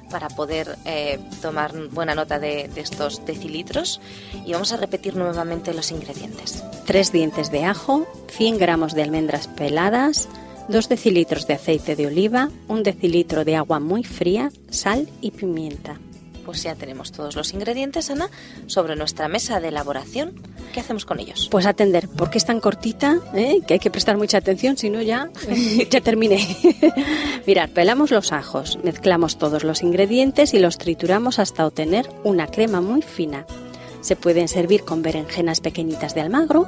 para 0.10 0.28
poder 0.28 0.78
eh, 0.86 1.20
tomar 1.42 1.74
buena 1.90 2.14
nota 2.14 2.38
de, 2.38 2.68
de 2.68 2.82
estos 2.82 3.26
decilitros. 3.26 4.02
Y 4.46 4.54
vamos 4.54 4.74
a 4.74 4.78
repetir 4.78 5.16
nuevamente 5.16 5.74
los 5.74 5.92
ingredientes. 5.92 6.64
Tres 6.86 7.12
dientes 7.12 7.52
de 7.52 7.64
ajo, 7.64 8.06
100 8.30 8.58
gramos 8.58 8.94
de 8.94 9.04
almendras 9.04 9.48
peladas, 9.48 10.28
2 10.68 10.90
decilitros 10.90 11.48
de 11.48 11.56
aceite 11.56 11.96
de 11.96 12.08
oliva, 12.08 12.50
un 12.68 12.84
decilitro 12.84 13.46
de 13.46 13.56
agua 13.56 13.80
muy 13.80 14.04
fría, 14.04 14.52
sal 14.70 15.10
y 15.22 15.32
pimienta. 15.32 16.00
Pues 16.46 16.64
ya 16.64 16.76
tenemos 16.76 17.12
todos 17.12 17.36
los 17.36 17.54
ingredientes, 17.54 18.10
Ana, 18.10 18.30
sobre 18.68 18.96
nuestra 18.96 19.28
mesa 19.28 19.60
de 19.60 19.70
elaboración. 19.70 20.34
¿Qué 20.74 20.80
hacemos 20.80 21.06
con 21.06 21.20
ellos? 21.20 21.48
Pues 21.52 21.66
atender, 21.66 22.08
porque 22.10 22.38
es 22.38 22.46
tan 22.46 22.60
cortita 22.60 23.20
¿eh? 23.34 23.60
que 23.68 23.76
hay 23.76 23.80
que 23.80 23.92
prestar 23.92 24.18
mucha 24.18 24.38
atención, 24.38 24.78
si 24.78 24.90
no 24.90 25.02
ya, 25.02 25.30
ya 25.90 26.02
terminé. 26.02 26.58
Mirad, 27.48 27.70
pelamos 27.70 28.12
los 28.12 28.32
ajos, 28.32 28.80
mezclamos 28.84 29.38
todos 29.38 29.64
los 29.64 29.84
ingredientes 29.84 30.54
y 30.54 30.60
los 30.60 30.78
trituramos 30.78 31.40
hasta 31.40 31.66
obtener 31.66 32.10
una 32.24 32.48
crema 32.48 32.82
muy 32.82 33.02
fina. 33.02 33.46
Se 34.02 34.16
pueden 34.16 34.48
servir 34.48 34.84
con 34.84 35.02
berenjenas 35.02 35.62
pequeñitas 35.62 36.16
de 36.16 36.22
almagro 36.22 36.68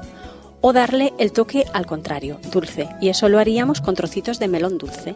o 0.62 0.72
darle 0.72 1.14
el 1.18 1.32
toque 1.32 1.66
al 1.74 1.86
contrario, 1.86 2.40
dulce. 2.52 2.88
Y 3.02 3.10
eso 3.10 3.28
lo 3.28 3.40
haríamos 3.40 3.82
con 3.82 3.96
trocitos 3.96 4.40
de 4.40 4.48
melón 4.48 4.78
dulce. 4.78 5.16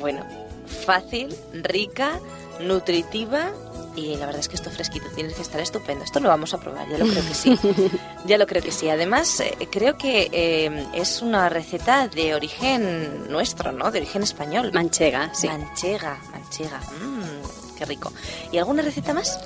Bueno, 0.00 0.24
fácil, 0.66 1.34
rica, 1.62 2.18
nutritiva 2.60 3.52
y 3.96 4.16
la 4.16 4.26
verdad 4.26 4.40
es 4.40 4.48
que 4.48 4.56
esto 4.56 4.70
fresquito 4.70 5.06
tiene 5.14 5.32
que 5.32 5.42
estar 5.42 5.60
estupendo. 5.60 6.04
Esto 6.04 6.20
lo 6.20 6.28
vamos 6.28 6.54
a 6.54 6.58
probar, 6.60 6.88
ya 6.88 6.98
lo 6.98 7.06
creo 7.06 7.26
que 7.26 7.34
sí. 7.34 7.58
ya 8.26 8.38
lo 8.38 8.46
creo 8.46 8.62
que 8.62 8.70
sí. 8.72 8.88
Además, 8.88 9.40
eh, 9.40 9.56
creo 9.70 9.96
que 9.96 10.28
eh, 10.32 10.86
es 10.94 11.22
una 11.22 11.48
receta 11.48 12.06
de 12.08 12.34
origen 12.34 13.30
nuestro, 13.30 13.72
¿no? 13.72 13.90
De 13.90 13.98
origen 14.00 14.22
español. 14.22 14.70
Manchega, 14.72 15.30
sí. 15.34 15.48
Manchega, 15.48 16.18
manchega. 16.30 16.80
Mmm, 17.00 17.76
qué 17.78 17.84
rico. 17.86 18.12
¿Y 18.52 18.58
alguna 18.58 18.82
receta 18.82 19.14
más? 19.14 19.40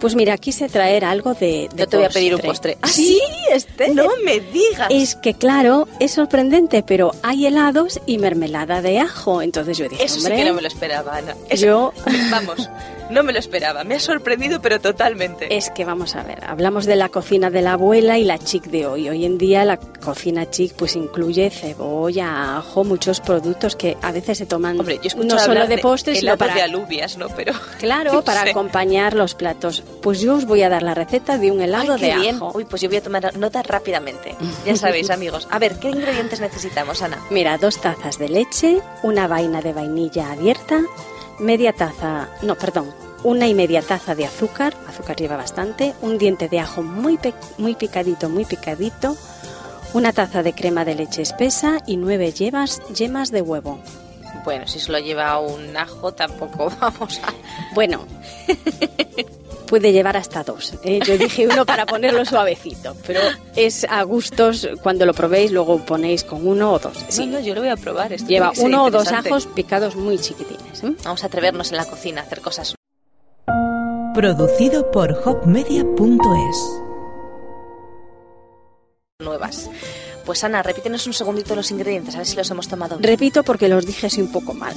Pues 0.00 0.14
mira, 0.14 0.36
quise 0.38 0.68
traer 0.68 1.04
algo 1.04 1.34
de, 1.34 1.68
de 1.72 1.76
Yo 1.76 1.88
te 1.88 1.96
voy 1.96 2.06
a 2.06 2.10
pedir 2.10 2.32
un 2.34 2.40
postre. 2.40 2.78
¿Ah, 2.82 2.88
sí? 2.88 3.20
Este. 3.50 3.88
No 3.94 4.06
me 4.24 4.38
digas. 4.38 4.86
Es 4.90 5.16
que 5.16 5.34
claro, 5.34 5.88
es 5.98 6.12
sorprendente, 6.12 6.84
pero 6.84 7.10
hay 7.24 7.46
helados 7.46 8.00
y 8.06 8.18
mermelada 8.18 8.80
de 8.80 9.00
ajo. 9.00 9.42
Entonces 9.42 9.76
yo 9.76 9.88
dije, 9.88 10.04
Eso 10.04 10.18
hombre, 10.18 10.36
sí 10.36 10.42
que 10.42 10.48
no 10.48 10.54
me 10.54 10.62
lo 10.62 10.68
esperaba, 10.68 11.16
Ana. 11.16 11.34
Eso- 11.48 11.66
yo 11.66 11.92
Vamos, 12.30 12.70
no 13.10 13.22
me 13.22 13.32
lo 13.32 13.38
esperaba. 13.38 13.84
Me 13.84 13.96
ha 13.96 14.00
sorprendido, 14.00 14.60
pero 14.60 14.80
totalmente. 14.80 15.54
Es 15.56 15.70
que 15.70 15.84
vamos 15.84 16.16
a 16.16 16.22
ver, 16.22 16.44
hablamos 16.44 16.86
de 16.86 16.96
la 16.96 17.08
cocina 17.08 17.50
de 17.50 17.62
la 17.62 17.72
abuela 17.72 18.18
y 18.18 18.24
la 18.24 18.38
chic 18.38 18.64
de 18.64 18.86
hoy. 18.86 19.08
Hoy 19.08 19.24
en 19.24 19.38
día 19.38 19.64
la 19.64 19.78
cocina 19.78 20.48
chic 20.50 20.74
pues 20.74 20.96
incluye 20.96 21.50
cebolla, 21.50 22.58
ajo, 22.58 22.84
muchos 22.84 23.20
productos 23.20 23.76
que 23.76 23.96
a 24.02 24.12
veces 24.12 24.38
se 24.38 24.46
toman 24.46 24.78
Hombre, 24.78 24.96
yo 24.96 25.08
escucho 25.08 25.26
no 25.28 25.38
solo 25.38 25.52
hablar 25.52 25.68
de 25.68 25.78
postres, 25.78 26.20
sino 26.20 26.36
para 26.36 26.54
de 26.54 26.62
alubias, 26.62 27.16
¿no? 27.16 27.28
Pero 27.28 27.52
claro, 27.78 28.22
para 28.22 28.42
acompañar 28.42 29.14
los 29.14 29.34
platos. 29.34 29.82
Pues 30.02 30.20
yo 30.20 30.34
os 30.36 30.44
voy 30.44 30.62
a 30.62 30.68
dar 30.68 30.82
la 30.82 30.94
receta 30.94 31.38
de 31.38 31.50
un 31.50 31.60
helado 31.60 31.94
Ay, 31.94 32.00
qué 32.00 32.06
de 32.06 32.16
bien. 32.16 32.36
ajo. 32.36 32.52
Uy, 32.54 32.64
pues 32.64 32.82
yo 32.82 32.88
voy 32.88 32.98
a 32.98 33.02
tomar 33.02 33.36
nota 33.36 33.62
rápidamente. 33.62 34.34
Ya 34.64 34.76
sabéis, 34.76 35.10
amigos. 35.10 35.48
A 35.50 35.58
ver, 35.58 35.78
¿qué 35.78 35.88
ingredientes 35.88 36.40
necesitamos, 36.40 37.02
Ana? 37.02 37.18
Mira, 37.30 37.58
dos 37.58 37.80
tazas 37.80 38.18
de 38.18 38.28
leche, 38.28 38.80
una 39.02 39.26
vaina 39.26 39.60
de 39.60 39.72
vainilla 39.72 40.32
abierta, 40.32 40.82
media 41.38 41.72
taza, 41.72 42.28
no, 42.42 42.56
perdón, 42.56 42.92
una 43.24 43.48
y 43.48 43.54
media 43.54 43.82
taza 43.82 44.14
de 44.14 44.26
azúcar, 44.26 44.74
azúcar 44.86 45.16
lleva 45.16 45.36
bastante, 45.36 45.94
un 46.02 46.18
diente 46.18 46.48
de 46.48 46.60
ajo 46.60 46.82
muy, 46.82 47.18
muy 47.58 47.74
picadito, 47.74 48.28
muy 48.28 48.44
picadito, 48.44 49.16
una 49.94 50.12
taza 50.12 50.42
de 50.42 50.52
crema 50.52 50.84
de 50.84 50.94
leche 50.94 51.22
espesa 51.22 51.78
y 51.86 51.96
nueve 51.96 52.32
yemas, 52.32 52.80
yemas 52.94 53.30
de 53.30 53.42
huevo. 53.42 53.80
Bueno, 54.44 54.66
si 54.66 54.78
solo 54.78 54.98
lleva 54.98 55.38
un 55.40 55.76
ajo, 55.76 56.12
tampoco 56.12 56.70
vamos 56.80 57.20
a... 57.22 57.32
Bueno, 57.74 58.06
puede 59.68 59.92
llevar 59.92 60.16
hasta 60.16 60.42
dos. 60.42 60.74
¿eh? 60.82 61.00
Yo 61.04 61.16
dije 61.18 61.46
uno 61.46 61.64
para 61.66 61.86
ponerlo 61.86 62.24
suavecito, 62.24 62.96
pero 63.06 63.20
es 63.54 63.86
a 63.88 64.02
gustos, 64.02 64.68
cuando 64.82 65.06
lo 65.06 65.14
probéis 65.14 65.52
luego 65.52 65.78
ponéis 65.84 66.24
con 66.24 66.46
uno 66.46 66.72
o 66.72 66.78
dos. 66.78 66.96
Sí. 67.08 67.26
No, 67.26 67.34
no, 67.34 67.40
yo 67.40 67.54
lo 67.54 67.60
voy 67.60 67.70
a 67.70 67.76
probar. 67.76 68.12
Esto 68.12 68.28
Lleva 68.28 68.52
uno 68.58 68.84
o 68.84 68.90
dos 68.90 69.08
ajos 69.12 69.46
picados 69.46 69.94
muy 69.94 70.18
chiquitines. 70.18 70.82
¿eh? 70.82 70.94
Vamos 71.04 71.22
a 71.22 71.26
atrevernos 71.26 71.70
en 71.70 71.76
la 71.76 71.84
cocina 71.84 72.22
a 72.22 72.24
hacer 72.24 72.40
cosas 72.40 72.74
Producido 74.14 74.90
por 74.90 75.12
hopmedia.es. 75.24 76.56
nuevas. 79.20 79.70
Pues 80.24 80.42
Ana, 80.44 80.62
repítenos 80.62 81.06
un 81.06 81.12
segundito 81.12 81.54
los 81.54 81.70
ingredientes, 81.70 82.14
a 82.14 82.18
ver 82.18 82.26
si 82.26 82.36
los 82.36 82.50
hemos 82.50 82.68
tomado 82.68 82.98
bien. 82.98 83.08
Repito 83.10 83.42
porque 83.44 83.68
los 83.68 83.86
dije 83.86 84.08
así 84.08 84.20
un 84.20 84.32
poco 84.32 84.54
mal. 84.54 84.74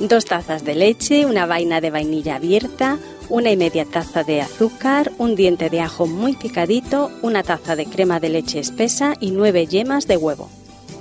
Dos 0.00 0.26
tazas 0.26 0.64
de 0.64 0.76
leche, 0.76 1.26
una 1.26 1.44
vaina 1.44 1.80
de 1.80 1.90
vainilla 1.90 2.36
abierta, 2.36 2.98
una 3.28 3.50
y 3.50 3.56
media 3.56 3.84
taza 3.84 4.22
de 4.22 4.40
azúcar, 4.40 5.10
un 5.18 5.34
diente 5.34 5.70
de 5.70 5.80
ajo 5.80 6.06
muy 6.06 6.36
picadito, 6.36 7.10
una 7.20 7.42
taza 7.42 7.74
de 7.74 7.84
crema 7.86 8.20
de 8.20 8.28
leche 8.28 8.60
espesa 8.60 9.14
y 9.18 9.32
nueve 9.32 9.66
yemas 9.66 10.06
de 10.06 10.16
huevo. 10.16 10.50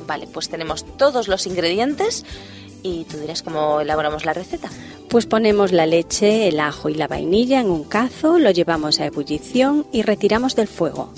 Vale, 0.08 0.26
pues 0.26 0.50
tenemos 0.50 0.84
todos 0.98 1.28
los 1.28 1.46
ingredientes 1.46 2.26
y 2.82 3.04
tú 3.04 3.18
dirás 3.18 3.44
cómo 3.44 3.82
elaboramos 3.82 4.26
la 4.26 4.34
receta. 4.34 4.70
Pues 5.10 5.28
ponemos 5.28 5.72
la 5.72 5.86
leche, 5.86 6.48
el 6.48 6.60
ajo 6.60 6.90
y 6.90 6.96
la 6.96 7.08
vainilla 7.08 7.60
en 7.60 7.70
un 7.70 7.84
cazo, 7.84 8.40
lo 8.40 8.50
llevamos 8.50 9.00
a 9.00 9.06
ebullición 9.06 9.86
y 9.92 10.02
retiramos 10.02 10.56
del 10.56 10.68
fuego. 10.68 11.14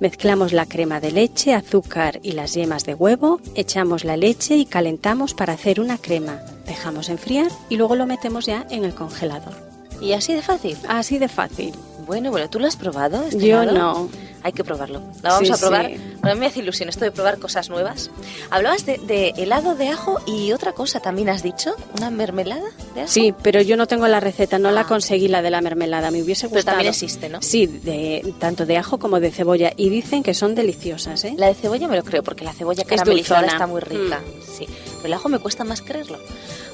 Mezclamos 0.00 0.52
la 0.52 0.66
crema 0.66 1.00
de 1.00 1.12
leche, 1.12 1.54
azúcar 1.54 2.20
y 2.22 2.32
las 2.32 2.54
yemas 2.54 2.84
de 2.84 2.94
huevo, 2.94 3.40
echamos 3.54 4.04
la 4.04 4.16
leche 4.16 4.56
y 4.56 4.66
calentamos 4.66 5.34
para 5.34 5.52
hacer 5.52 5.80
una 5.80 5.98
crema. 5.98 6.40
Dejamos 6.66 7.08
enfriar 7.08 7.50
y 7.68 7.76
luego 7.76 7.94
lo 7.94 8.06
metemos 8.06 8.46
ya 8.46 8.66
en 8.70 8.84
el 8.84 8.94
congelador. 8.94 9.54
Y 10.00 10.12
así 10.12 10.34
de 10.34 10.42
fácil. 10.42 10.76
Así 10.88 11.18
de 11.18 11.28
fácil. 11.28 11.74
Bueno, 12.06 12.30
bueno, 12.30 12.48
¿tú 12.50 12.58
lo 12.60 12.66
has 12.66 12.76
probado? 12.76 13.22
este 13.24 13.46
Yo 13.46 13.62
helado? 13.62 13.78
no. 13.78 14.08
Hay 14.42 14.52
que 14.52 14.62
probarlo. 14.62 15.00
La 15.22 15.30
vamos 15.30 15.48
Sí, 15.48 15.54
a 15.54 15.56
probar. 15.56 15.86
sí. 15.86 15.96
Bueno, 16.20 16.30
a 16.30 16.34
mí 16.34 16.40
me 16.40 16.46
hace 16.46 16.60
ilusión 16.60 16.90
esto 16.90 17.02
de 17.06 17.10
probar 17.10 17.38
cosas 17.38 17.70
nuevas. 17.70 18.10
Hablabas 18.50 18.84
de, 18.84 18.98
de 18.98 19.28
helado 19.38 19.74
de 19.74 19.88
ajo 19.88 20.20
y 20.26 20.52
otra 20.52 20.72
cosa 20.74 21.00
también 21.00 21.30
has 21.30 21.42
dicho, 21.42 21.74
una 21.96 22.10
mermelada 22.10 22.68
de 22.94 23.00
ajo. 23.02 23.10
Sí, 23.10 23.34
pero 23.42 23.62
yo 23.62 23.78
no 23.78 23.86
tengo 23.86 24.06
la 24.06 24.20
receta, 24.20 24.58
no 24.58 24.70
la 24.70 24.82
Ah. 24.82 24.86
conseguí 24.86 25.28
la 25.28 25.40
de 25.40 25.50
la 25.50 25.62
mermelada, 25.62 26.10
me 26.10 26.22
hubiese 26.22 26.48
Pero 26.48 26.56
gustado. 26.58 26.74
también 26.76 26.90
existe, 26.92 27.30
¿no? 27.30 27.40
Sí, 27.40 27.66
de, 27.66 28.34
tanto 28.38 28.66
de 28.66 28.76
ajo 28.76 28.98
como 28.98 29.18
de 29.18 29.30
cebolla 29.30 29.72
y 29.78 29.88
dicen 29.88 30.22
que 30.22 30.34
son 30.34 30.54
deliciosas, 30.54 31.24
¿eh? 31.24 31.34
La 31.38 31.46
de 31.46 31.54
cebolla 31.54 31.88
me 31.88 31.96
lo 31.96 32.04
creo, 32.04 32.22
porque 32.22 32.44
la 32.44 32.52
cebolla 32.52 32.84
caramelizada 32.84 33.40
dulzona. 33.40 33.52
está 33.56 33.66
muy 33.66 33.80
rica. 33.80 34.18
Mm. 34.20 34.56
Sí, 34.58 34.68
pero 35.04 35.12
el 35.12 35.20
ajo 35.20 35.28
me 35.28 35.38
cuesta 35.38 35.64
más 35.64 35.82
creerlo. 35.82 36.18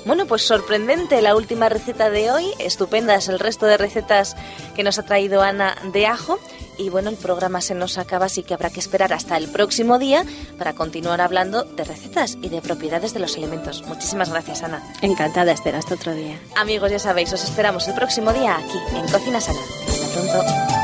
Bueno, 0.04 0.24
pues 0.24 0.42
sorprendente 0.42 1.20
la 1.20 1.34
última 1.34 1.68
receta 1.68 2.10
de 2.10 2.30
hoy. 2.30 2.46
Estupendas 2.60 3.28
el 3.28 3.40
resto 3.40 3.66
de 3.66 3.76
recetas 3.76 4.36
que 4.76 4.84
nos 4.84 5.00
ha 5.00 5.02
traído 5.02 5.42
Ana 5.42 5.76
de 5.92 6.06
ajo. 6.06 6.38
Y 6.78 6.90
bueno, 6.90 7.10
el 7.10 7.16
programa 7.16 7.60
se 7.60 7.74
nos 7.74 7.98
acaba, 7.98 8.26
así 8.26 8.44
que 8.44 8.54
habrá 8.54 8.70
que 8.70 8.78
esperar 8.78 9.12
hasta 9.12 9.36
el 9.36 9.48
próximo 9.48 9.98
día 9.98 10.24
para 10.58 10.74
continuar 10.74 11.20
hablando 11.20 11.64
de 11.64 11.82
recetas 11.82 12.38
y 12.40 12.50
de 12.50 12.62
propiedades 12.62 13.14
de 13.14 13.18
los 13.18 13.36
alimentos. 13.36 13.82
Muchísimas 13.88 14.30
gracias, 14.30 14.62
Ana. 14.62 14.80
Encantada, 15.02 15.50
Esther, 15.50 15.74
hasta 15.74 15.96
otro 15.96 16.14
día. 16.14 16.38
Amigos, 16.54 16.92
ya 16.92 17.00
sabéis, 17.00 17.32
os 17.32 17.42
esperamos 17.42 17.88
el 17.88 17.94
próximo 17.94 18.32
día 18.32 18.58
aquí 18.58 18.78
en 18.96 19.10
Cocina 19.10 19.40
Sana. 19.40 19.58
Hasta 19.88 20.06
pronto. 20.06 20.79